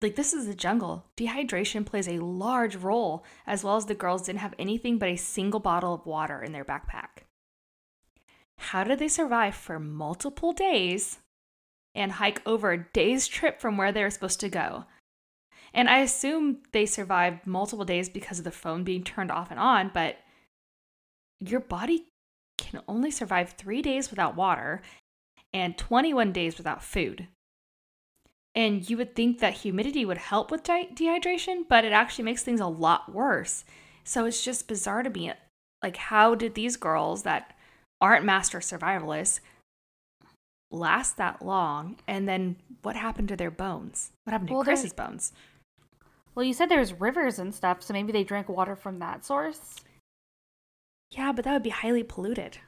like 0.00 0.16
this 0.16 0.32
is 0.32 0.46
the 0.46 0.54
jungle. 0.54 1.06
Dehydration 1.16 1.84
plays 1.84 2.08
a 2.08 2.18
large 2.18 2.76
role, 2.76 3.24
as 3.46 3.64
well 3.64 3.76
as 3.76 3.86
the 3.86 3.94
girls 3.94 4.22
didn't 4.22 4.40
have 4.40 4.54
anything 4.58 4.98
but 4.98 5.08
a 5.08 5.16
single 5.16 5.60
bottle 5.60 5.94
of 5.94 6.06
water 6.06 6.42
in 6.42 6.52
their 6.52 6.64
backpack. 6.64 7.24
How 8.58 8.84
did 8.84 8.98
they 8.98 9.08
survive 9.08 9.54
for 9.54 9.78
multiple 9.78 10.52
days 10.52 11.18
and 11.94 12.12
hike 12.12 12.42
over 12.46 12.72
a 12.72 12.86
day's 12.92 13.26
trip 13.26 13.60
from 13.60 13.76
where 13.76 13.92
they 13.92 14.02
were 14.02 14.10
supposed 14.10 14.40
to 14.40 14.48
go? 14.48 14.84
And 15.72 15.88
I 15.88 15.98
assume 15.98 16.58
they 16.72 16.86
survived 16.86 17.46
multiple 17.46 17.84
days 17.84 18.08
because 18.08 18.38
of 18.38 18.44
the 18.44 18.50
phone 18.50 18.84
being 18.84 19.04
turned 19.04 19.30
off 19.30 19.50
and 19.50 19.60
on, 19.60 19.90
but 19.92 20.16
your 21.40 21.60
body 21.60 22.06
can 22.56 22.82
only 22.88 23.10
survive 23.10 23.50
three 23.50 23.82
days 23.82 24.10
without 24.10 24.36
water 24.36 24.82
and 25.52 25.78
21 25.78 26.32
days 26.32 26.58
without 26.58 26.82
food. 26.82 27.28
And 28.54 28.88
you 28.88 28.96
would 28.96 29.14
think 29.14 29.38
that 29.38 29.54
humidity 29.54 30.04
would 30.04 30.18
help 30.18 30.50
with 30.50 30.64
de- 30.64 30.90
dehydration, 30.92 31.62
but 31.68 31.84
it 31.84 31.92
actually 31.92 32.24
makes 32.24 32.42
things 32.42 32.60
a 32.60 32.66
lot 32.66 33.12
worse. 33.12 33.64
So 34.04 34.24
it's 34.24 34.42
just 34.42 34.68
bizarre 34.68 35.02
to 35.02 35.10
me. 35.10 35.32
Like, 35.82 35.96
how 35.96 36.34
did 36.34 36.54
these 36.54 36.76
girls 36.76 37.22
that 37.22 37.56
aren't 38.00 38.24
master 38.24 38.58
survivalists 38.58 39.40
last 40.72 41.16
that 41.18 41.44
long? 41.44 41.98
And 42.08 42.28
then 42.28 42.56
what 42.82 42.96
happened 42.96 43.28
to 43.28 43.36
their 43.36 43.50
bones? 43.50 44.10
What 44.24 44.32
happened 44.32 44.48
to 44.48 44.54
Well, 44.54 44.64
Chris's 44.64 44.92
bones? 44.92 45.32
Well, 46.34 46.44
you 46.44 46.52
said 46.52 46.68
there's 46.68 46.92
rivers 46.92 47.38
and 47.38 47.54
stuff, 47.54 47.82
so 47.82 47.92
maybe 47.92 48.12
they 48.12 48.24
drank 48.24 48.48
water 48.48 48.76
from 48.76 48.98
that 48.98 49.24
source. 49.24 49.76
Yeah, 51.10 51.32
but 51.32 51.44
that 51.44 51.52
would 51.52 51.62
be 51.62 51.70
highly 51.70 52.02
polluted. 52.02 52.58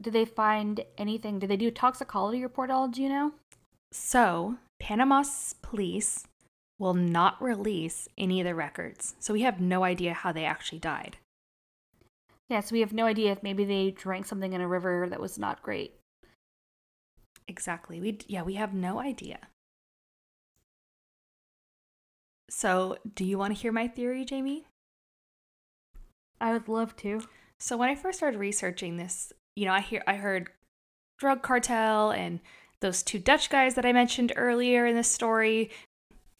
Did 0.00 0.12
they 0.12 0.24
find 0.24 0.84
anything? 0.98 1.38
Did 1.38 1.50
they 1.50 1.56
do 1.56 1.68
a 1.68 1.72
toxicology 1.72 2.42
report 2.42 2.70
at 2.70 2.74
all? 2.74 2.88
Do 2.88 3.02
you 3.02 3.08
know? 3.08 3.32
So, 3.92 4.56
Panama's 4.80 5.54
police 5.62 6.26
will 6.78 6.94
not 6.94 7.40
release 7.40 8.08
any 8.18 8.40
of 8.40 8.44
the 8.44 8.54
records. 8.54 9.14
So, 9.20 9.32
we 9.32 9.42
have 9.42 9.60
no 9.60 9.84
idea 9.84 10.12
how 10.12 10.32
they 10.32 10.44
actually 10.44 10.80
died. 10.80 11.18
Yeah, 12.48 12.60
so 12.60 12.74
we 12.74 12.80
have 12.80 12.92
no 12.92 13.06
idea 13.06 13.32
if 13.32 13.42
maybe 13.42 13.64
they 13.64 13.90
drank 13.90 14.26
something 14.26 14.52
in 14.52 14.60
a 14.60 14.68
river 14.68 15.08
that 15.08 15.20
was 15.20 15.38
not 15.38 15.62
great. 15.62 15.94
Exactly. 17.48 18.00
We 18.00 18.18
yeah, 18.26 18.42
we 18.42 18.54
have 18.54 18.74
no 18.74 19.00
idea. 19.00 19.38
So, 22.50 22.98
do 23.14 23.24
you 23.24 23.38
want 23.38 23.54
to 23.54 23.60
hear 23.60 23.72
my 23.72 23.88
theory, 23.88 24.24
Jamie? 24.24 24.66
I 26.40 26.52
would 26.52 26.68
love 26.68 26.96
to. 26.96 27.22
So, 27.58 27.76
when 27.76 27.88
I 27.88 27.94
first 27.94 28.18
started 28.18 28.38
researching 28.38 28.96
this, 28.96 29.32
you 29.56 29.66
know, 29.66 29.72
I 29.72 29.80
hear 29.80 30.02
I 30.06 30.14
heard 30.14 30.50
drug 31.18 31.42
cartel 31.42 32.10
and 32.10 32.40
those 32.80 33.02
two 33.02 33.18
Dutch 33.18 33.48
guys 33.48 33.74
that 33.74 33.86
I 33.86 33.92
mentioned 33.92 34.32
earlier 34.36 34.86
in 34.86 34.94
this 34.94 35.08
story 35.08 35.70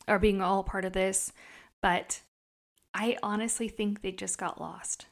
are 0.07 0.19
being 0.19 0.43
all 0.43 0.63
part 0.63 0.85
of 0.85 0.93
this, 0.93 1.33
but 1.81 2.21
I 2.93 3.17
honestly 3.23 3.69
think 3.69 4.03
they 4.03 4.13
just 4.13 4.37
got 4.37 4.61
lost. 4.61 5.07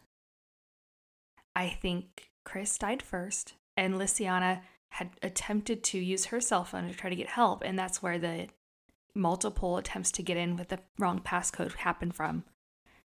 I 1.57 1.69
think 1.69 2.31
Chris 2.45 2.77
died 2.79 3.03
first, 3.03 3.55
and 3.77 3.95
Lysiana 3.95 4.61
had 4.91 5.11
attempted 5.23 5.83
to 5.85 5.99
use 5.99 6.27
her 6.27 6.41
cell 6.41 6.65
phone 6.65 6.89
to 6.89 6.95
try 6.95 7.09
to 7.09 7.17
get 7.17 7.29
help, 7.29 7.63
and 7.65 7.79
that's 7.79 8.03
where 8.03 8.19
the 8.19 8.49
multiple 9.15 9.79
attempts 9.79 10.11
to 10.13 10.23
get 10.23 10.37
in 10.37 10.57
with 10.57 10.69
the 10.69 10.81
wrong 10.99 11.19
passcode 11.19 11.75
happened 11.77 12.15
from. 12.15 12.45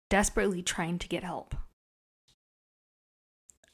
Desperately 0.09 0.61
trying 0.61 0.99
to 0.99 1.07
get 1.07 1.23
help. 1.23 1.55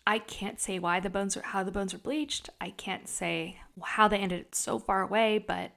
I 0.08 0.20
can't 0.20 0.60
say 0.60 0.78
why 0.78 1.00
the 1.00 1.10
bones 1.10 1.36
were 1.36 1.42
how 1.42 1.64
the 1.64 1.72
bones 1.72 1.94
were 1.94 2.00
bleached. 2.00 2.50
I 2.62 2.70
can't 2.70 3.08
say 3.08 3.60
how 3.82 4.08
they 4.08 4.20
ended 4.20 4.54
so 4.54 4.78
far 4.78 5.02
away, 5.02 5.40
but 5.40 5.72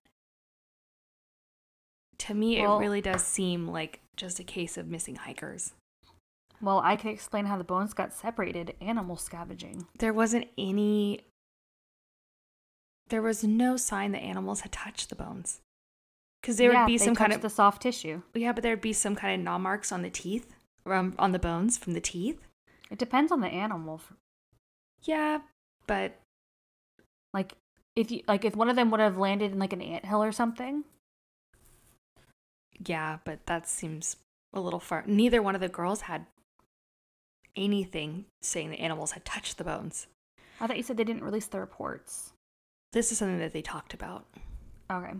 to 2.18 2.34
me 2.34 2.60
Well- 2.60 2.76
it 2.76 2.80
really 2.80 3.00
does 3.00 3.24
seem 3.24 3.68
like 3.68 4.00
just 4.16 4.38
a 4.40 4.44
case 4.44 4.76
of 4.76 4.88
missing 4.88 5.16
hikers. 5.16 5.72
Well, 6.60 6.80
I 6.80 6.96
can 6.96 7.10
explain 7.10 7.46
how 7.46 7.56
the 7.56 7.64
bones 7.64 7.94
got 7.94 8.12
separated 8.12 8.76
animal 8.80 9.16
scavenging. 9.16 9.86
There 9.98 10.12
wasn't 10.12 10.48
any 10.58 11.24
there 13.06 13.22
was 13.22 13.42
no 13.42 13.78
sign 13.78 14.12
that 14.12 14.18
animals 14.20 14.60
had 14.60 14.72
touched 14.72 15.08
the 15.08 15.16
bones. 15.16 15.62
Cuz 16.42 16.56
there 16.56 16.72
Yeah, 16.72 16.84
would 16.84 16.86
be 16.86 16.98
some 16.98 17.14
kind 17.14 17.32
of 17.32 17.42
the 17.42 17.50
soft 17.50 17.82
tissue. 17.82 18.22
Yeah, 18.34 18.52
but 18.52 18.62
there'd 18.62 18.80
be 18.80 18.92
some 18.92 19.16
kind 19.16 19.40
of 19.40 19.44
gnaw 19.44 19.58
marks 19.58 19.90
on 19.92 20.02
the 20.02 20.10
teeth, 20.10 20.54
um, 20.86 21.14
on 21.18 21.32
the 21.32 21.38
bones 21.38 21.76
from 21.76 21.92
the 21.94 22.00
teeth. 22.00 22.40
It 22.90 22.98
depends 22.98 23.30
on 23.32 23.40
the 23.40 23.48
animal. 23.48 24.00
Yeah, 25.02 25.40
but 25.86 26.18
Like 27.34 27.54
if 27.96 28.10
you 28.10 28.22
like 28.28 28.44
if 28.44 28.56
one 28.56 28.70
of 28.70 28.76
them 28.76 28.90
would 28.90 29.00
have 29.00 29.18
landed 29.18 29.52
in 29.52 29.58
like 29.58 29.72
an 29.72 29.82
anthill 29.82 30.22
or 30.22 30.32
something. 30.32 30.84
yeah, 32.86 33.18
but 33.24 33.44
that 33.46 33.66
seems 33.68 34.16
a 34.52 34.60
little 34.60 34.80
far. 34.80 35.04
Neither 35.06 35.42
one 35.42 35.54
of 35.54 35.60
the 35.60 35.68
girls 35.68 36.02
had 36.02 36.26
anything 37.56 38.24
saying 38.40 38.70
the 38.70 38.78
animals 38.80 39.12
had 39.12 39.24
touched 39.24 39.58
the 39.58 39.64
bones. 39.64 40.06
I 40.60 40.66
thought 40.66 40.76
you 40.76 40.82
said 40.82 40.96
they 40.96 41.04
didn't 41.04 41.24
release 41.24 41.46
the 41.46 41.60
reports. 41.60 42.32
This 42.92 43.10
is 43.12 43.18
something 43.18 43.38
that 43.40 43.52
they 43.52 43.62
talked 43.62 43.92
about. 43.94 44.26
Okay. 44.90 45.14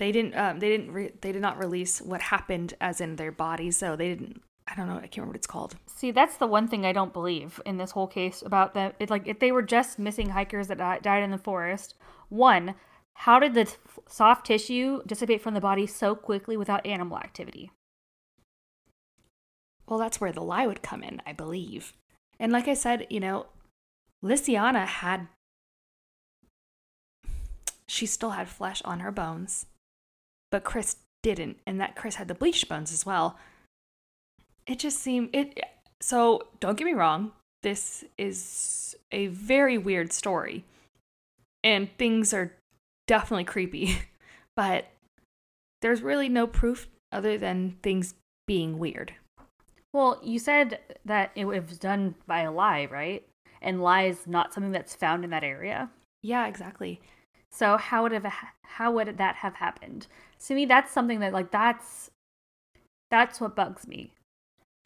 They 0.00 0.12
didn't. 0.12 0.34
Um, 0.34 0.60
they 0.60 0.70
didn't. 0.70 0.92
Re- 0.92 1.12
they 1.20 1.30
did 1.30 1.42
not 1.42 1.58
release 1.58 2.00
what 2.00 2.22
happened, 2.22 2.72
as 2.80 3.02
in 3.02 3.16
their 3.16 3.30
bodies. 3.30 3.76
So 3.76 3.96
they 3.96 4.08
didn't. 4.08 4.40
I 4.66 4.74
don't 4.74 4.88
know. 4.88 4.96
I 4.96 5.00
can't 5.00 5.18
remember 5.18 5.32
what 5.32 5.36
it's 5.36 5.46
called. 5.46 5.76
See, 5.86 6.10
that's 6.10 6.38
the 6.38 6.46
one 6.46 6.68
thing 6.68 6.86
I 6.86 6.94
don't 6.94 7.12
believe 7.12 7.60
in 7.66 7.76
this 7.76 7.90
whole 7.90 8.06
case 8.06 8.40
about 8.40 8.72
that. 8.72 8.96
It 8.98 9.10
like 9.10 9.28
if 9.28 9.40
they 9.40 9.52
were 9.52 9.60
just 9.60 9.98
missing 9.98 10.30
hikers 10.30 10.68
that 10.68 11.02
died 11.02 11.22
in 11.22 11.30
the 11.30 11.36
forest. 11.36 11.96
One, 12.30 12.76
how 13.12 13.38
did 13.38 13.52
the 13.52 13.66
t- 13.66 13.76
soft 14.08 14.46
tissue 14.46 15.02
dissipate 15.06 15.42
from 15.42 15.52
the 15.52 15.60
body 15.60 15.86
so 15.86 16.14
quickly 16.14 16.56
without 16.56 16.86
animal 16.86 17.18
activity? 17.18 17.70
Well, 19.86 19.98
that's 19.98 20.18
where 20.18 20.32
the 20.32 20.40
lye 20.40 20.66
would 20.66 20.80
come 20.80 21.02
in, 21.02 21.20
I 21.26 21.34
believe. 21.34 21.92
And 22.38 22.52
like 22.52 22.68
I 22.68 22.74
said, 22.74 23.06
you 23.10 23.20
know, 23.20 23.46
Lysiana 24.24 24.86
had. 24.86 25.28
She 27.86 28.06
still 28.06 28.30
had 28.30 28.48
flesh 28.48 28.80
on 28.84 29.00
her 29.00 29.10
bones, 29.10 29.66
but 30.50 30.64
Chris 30.64 30.96
didn't, 31.22 31.58
and 31.66 31.80
that 31.80 31.96
Chris 31.96 32.16
had 32.16 32.28
the 32.28 32.34
bleached 32.34 32.68
bones 32.68 32.92
as 32.92 33.04
well. 33.06 33.38
It 34.66 34.78
just 34.78 35.00
seemed 35.00 35.30
it. 35.34 35.60
So 36.00 36.48
don't 36.60 36.78
get 36.78 36.84
me 36.84 36.94
wrong, 36.94 37.32
this 37.62 38.04
is 38.16 38.96
a 39.12 39.26
very 39.28 39.76
weird 39.76 40.12
story, 40.12 40.64
and 41.62 41.88
things 41.98 42.32
are 42.32 42.54
definitely 43.06 43.44
creepy, 43.44 43.98
but 44.56 44.86
there's 45.82 46.02
really 46.02 46.28
no 46.28 46.46
proof 46.46 46.88
other 47.12 47.36
than 47.36 47.76
things 47.82 48.14
being 48.46 48.78
weird. 48.78 49.14
Well, 49.92 50.20
you 50.22 50.38
said 50.38 50.78
that 51.04 51.32
it 51.34 51.44
was 51.46 51.78
done 51.78 52.14
by 52.26 52.42
a 52.42 52.52
lye, 52.52 52.86
right? 52.90 53.26
And 53.60 53.82
lye 53.82 54.04
is 54.04 54.26
not 54.26 54.54
something 54.54 54.72
that's 54.72 54.94
found 54.94 55.24
in 55.24 55.30
that 55.30 55.44
area. 55.44 55.90
Yeah, 56.22 56.46
exactly. 56.46 57.00
So 57.52 57.76
how 57.76 58.02
would 58.02 58.12
have 58.12 58.32
how 58.64 58.92
would 58.92 59.18
that 59.18 59.36
have 59.36 59.54
happened? 59.54 60.06
To 60.46 60.54
me, 60.54 60.64
that's 60.64 60.92
something 60.92 61.20
that 61.20 61.32
like 61.32 61.50
that's 61.50 62.10
that's 63.10 63.40
what 63.40 63.56
bugs 63.56 63.86
me. 63.86 64.12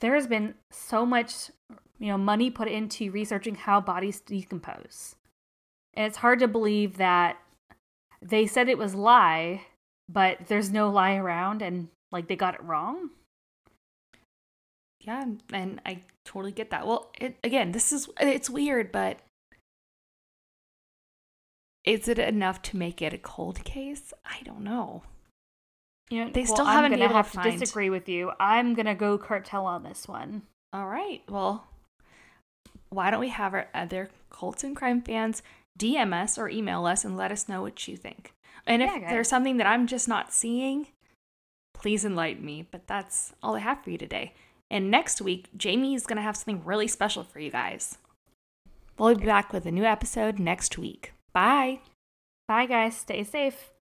There 0.00 0.14
has 0.14 0.26
been 0.26 0.54
so 0.70 1.06
much, 1.06 1.50
you 1.98 2.08
know, 2.08 2.18
money 2.18 2.50
put 2.50 2.68
into 2.68 3.10
researching 3.10 3.54
how 3.54 3.80
bodies 3.80 4.20
decompose, 4.20 5.16
and 5.94 6.06
it's 6.06 6.18
hard 6.18 6.38
to 6.40 6.48
believe 6.48 6.96
that 6.96 7.36
they 8.20 8.46
said 8.46 8.68
it 8.68 8.78
was 8.78 8.94
lye, 8.94 9.62
but 10.08 10.46
there's 10.48 10.70
no 10.70 10.90
lye 10.90 11.16
around, 11.16 11.62
and 11.62 11.88
like 12.10 12.28
they 12.28 12.36
got 12.36 12.54
it 12.54 12.62
wrong. 12.62 13.10
Yeah, 15.00 15.26
and 15.52 15.82
I 15.84 16.00
totally 16.24 16.52
get 16.52 16.70
that. 16.70 16.86
Well, 16.86 17.10
it, 17.20 17.36
again, 17.44 17.72
this 17.72 17.92
is 17.92 18.08
it's 18.18 18.48
weird, 18.48 18.90
but 18.90 19.18
is 21.84 22.08
it 22.08 22.18
enough 22.18 22.62
to 22.62 22.76
make 22.76 23.02
it 23.02 23.12
a 23.12 23.18
cold 23.18 23.62
case? 23.64 24.12
I 24.24 24.42
don't 24.44 24.60
know. 24.62 25.02
You 26.10 26.24
know, 26.24 26.30
They 26.30 26.42
well, 26.42 26.54
still 26.54 26.66
I'm 26.66 26.74
haven't 26.76 26.92
gonna 26.92 27.04
able 27.04 27.12
to 27.12 27.16
have 27.16 27.32
to 27.32 27.40
find- 27.42 27.58
disagree 27.60 27.90
with 27.90 28.08
you. 28.08 28.32
I'm 28.38 28.74
gonna 28.74 28.94
go 28.94 29.18
cartel 29.18 29.66
on 29.66 29.82
this 29.82 30.06
one. 30.08 30.42
All 30.72 30.86
right. 30.86 31.22
Well, 31.28 31.66
why 32.90 33.10
don't 33.10 33.20
we 33.20 33.28
have 33.30 33.54
our 33.54 33.68
other 33.74 34.10
cults 34.30 34.64
and 34.64 34.76
crime 34.76 35.02
fans 35.02 35.42
DM 35.78 36.12
us 36.12 36.38
or 36.38 36.48
email 36.48 36.86
us 36.86 37.04
and 37.04 37.16
let 37.16 37.32
us 37.32 37.48
know 37.48 37.62
what 37.62 37.86
you 37.88 37.96
think? 37.96 38.32
And 38.66 38.82
if 38.82 38.90
guys. 38.90 39.04
there's 39.08 39.28
something 39.28 39.56
that 39.58 39.66
I'm 39.66 39.86
just 39.86 40.08
not 40.08 40.32
seeing, 40.32 40.88
please 41.74 42.04
enlighten 42.04 42.44
me. 42.44 42.66
But 42.70 42.86
that's 42.86 43.32
all 43.42 43.56
I 43.56 43.60
have 43.60 43.82
for 43.82 43.90
you 43.90 43.98
today. 43.98 44.32
And 44.70 44.90
next 44.90 45.20
week, 45.20 45.48
Jamie 45.56 45.94
is 45.94 46.06
going 46.06 46.16
to 46.16 46.22
have 46.22 46.36
something 46.36 46.64
really 46.64 46.88
special 46.88 47.22
for 47.22 47.38
you 47.40 47.50
guys. 47.50 47.98
We'll 48.98 49.14
be 49.14 49.24
back 49.26 49.52
with 49.52 49.66
a 49.66 49.70
new 49.70 49.84
episode 49.84 50.38
next 50.38 50.78
week. 50.78 51.12
Bye. 51.34 51.80
Bye, 52.48 52.66
guys. 52.66 52.96
Stay 52.96 53.24
safe. 53.24 53.73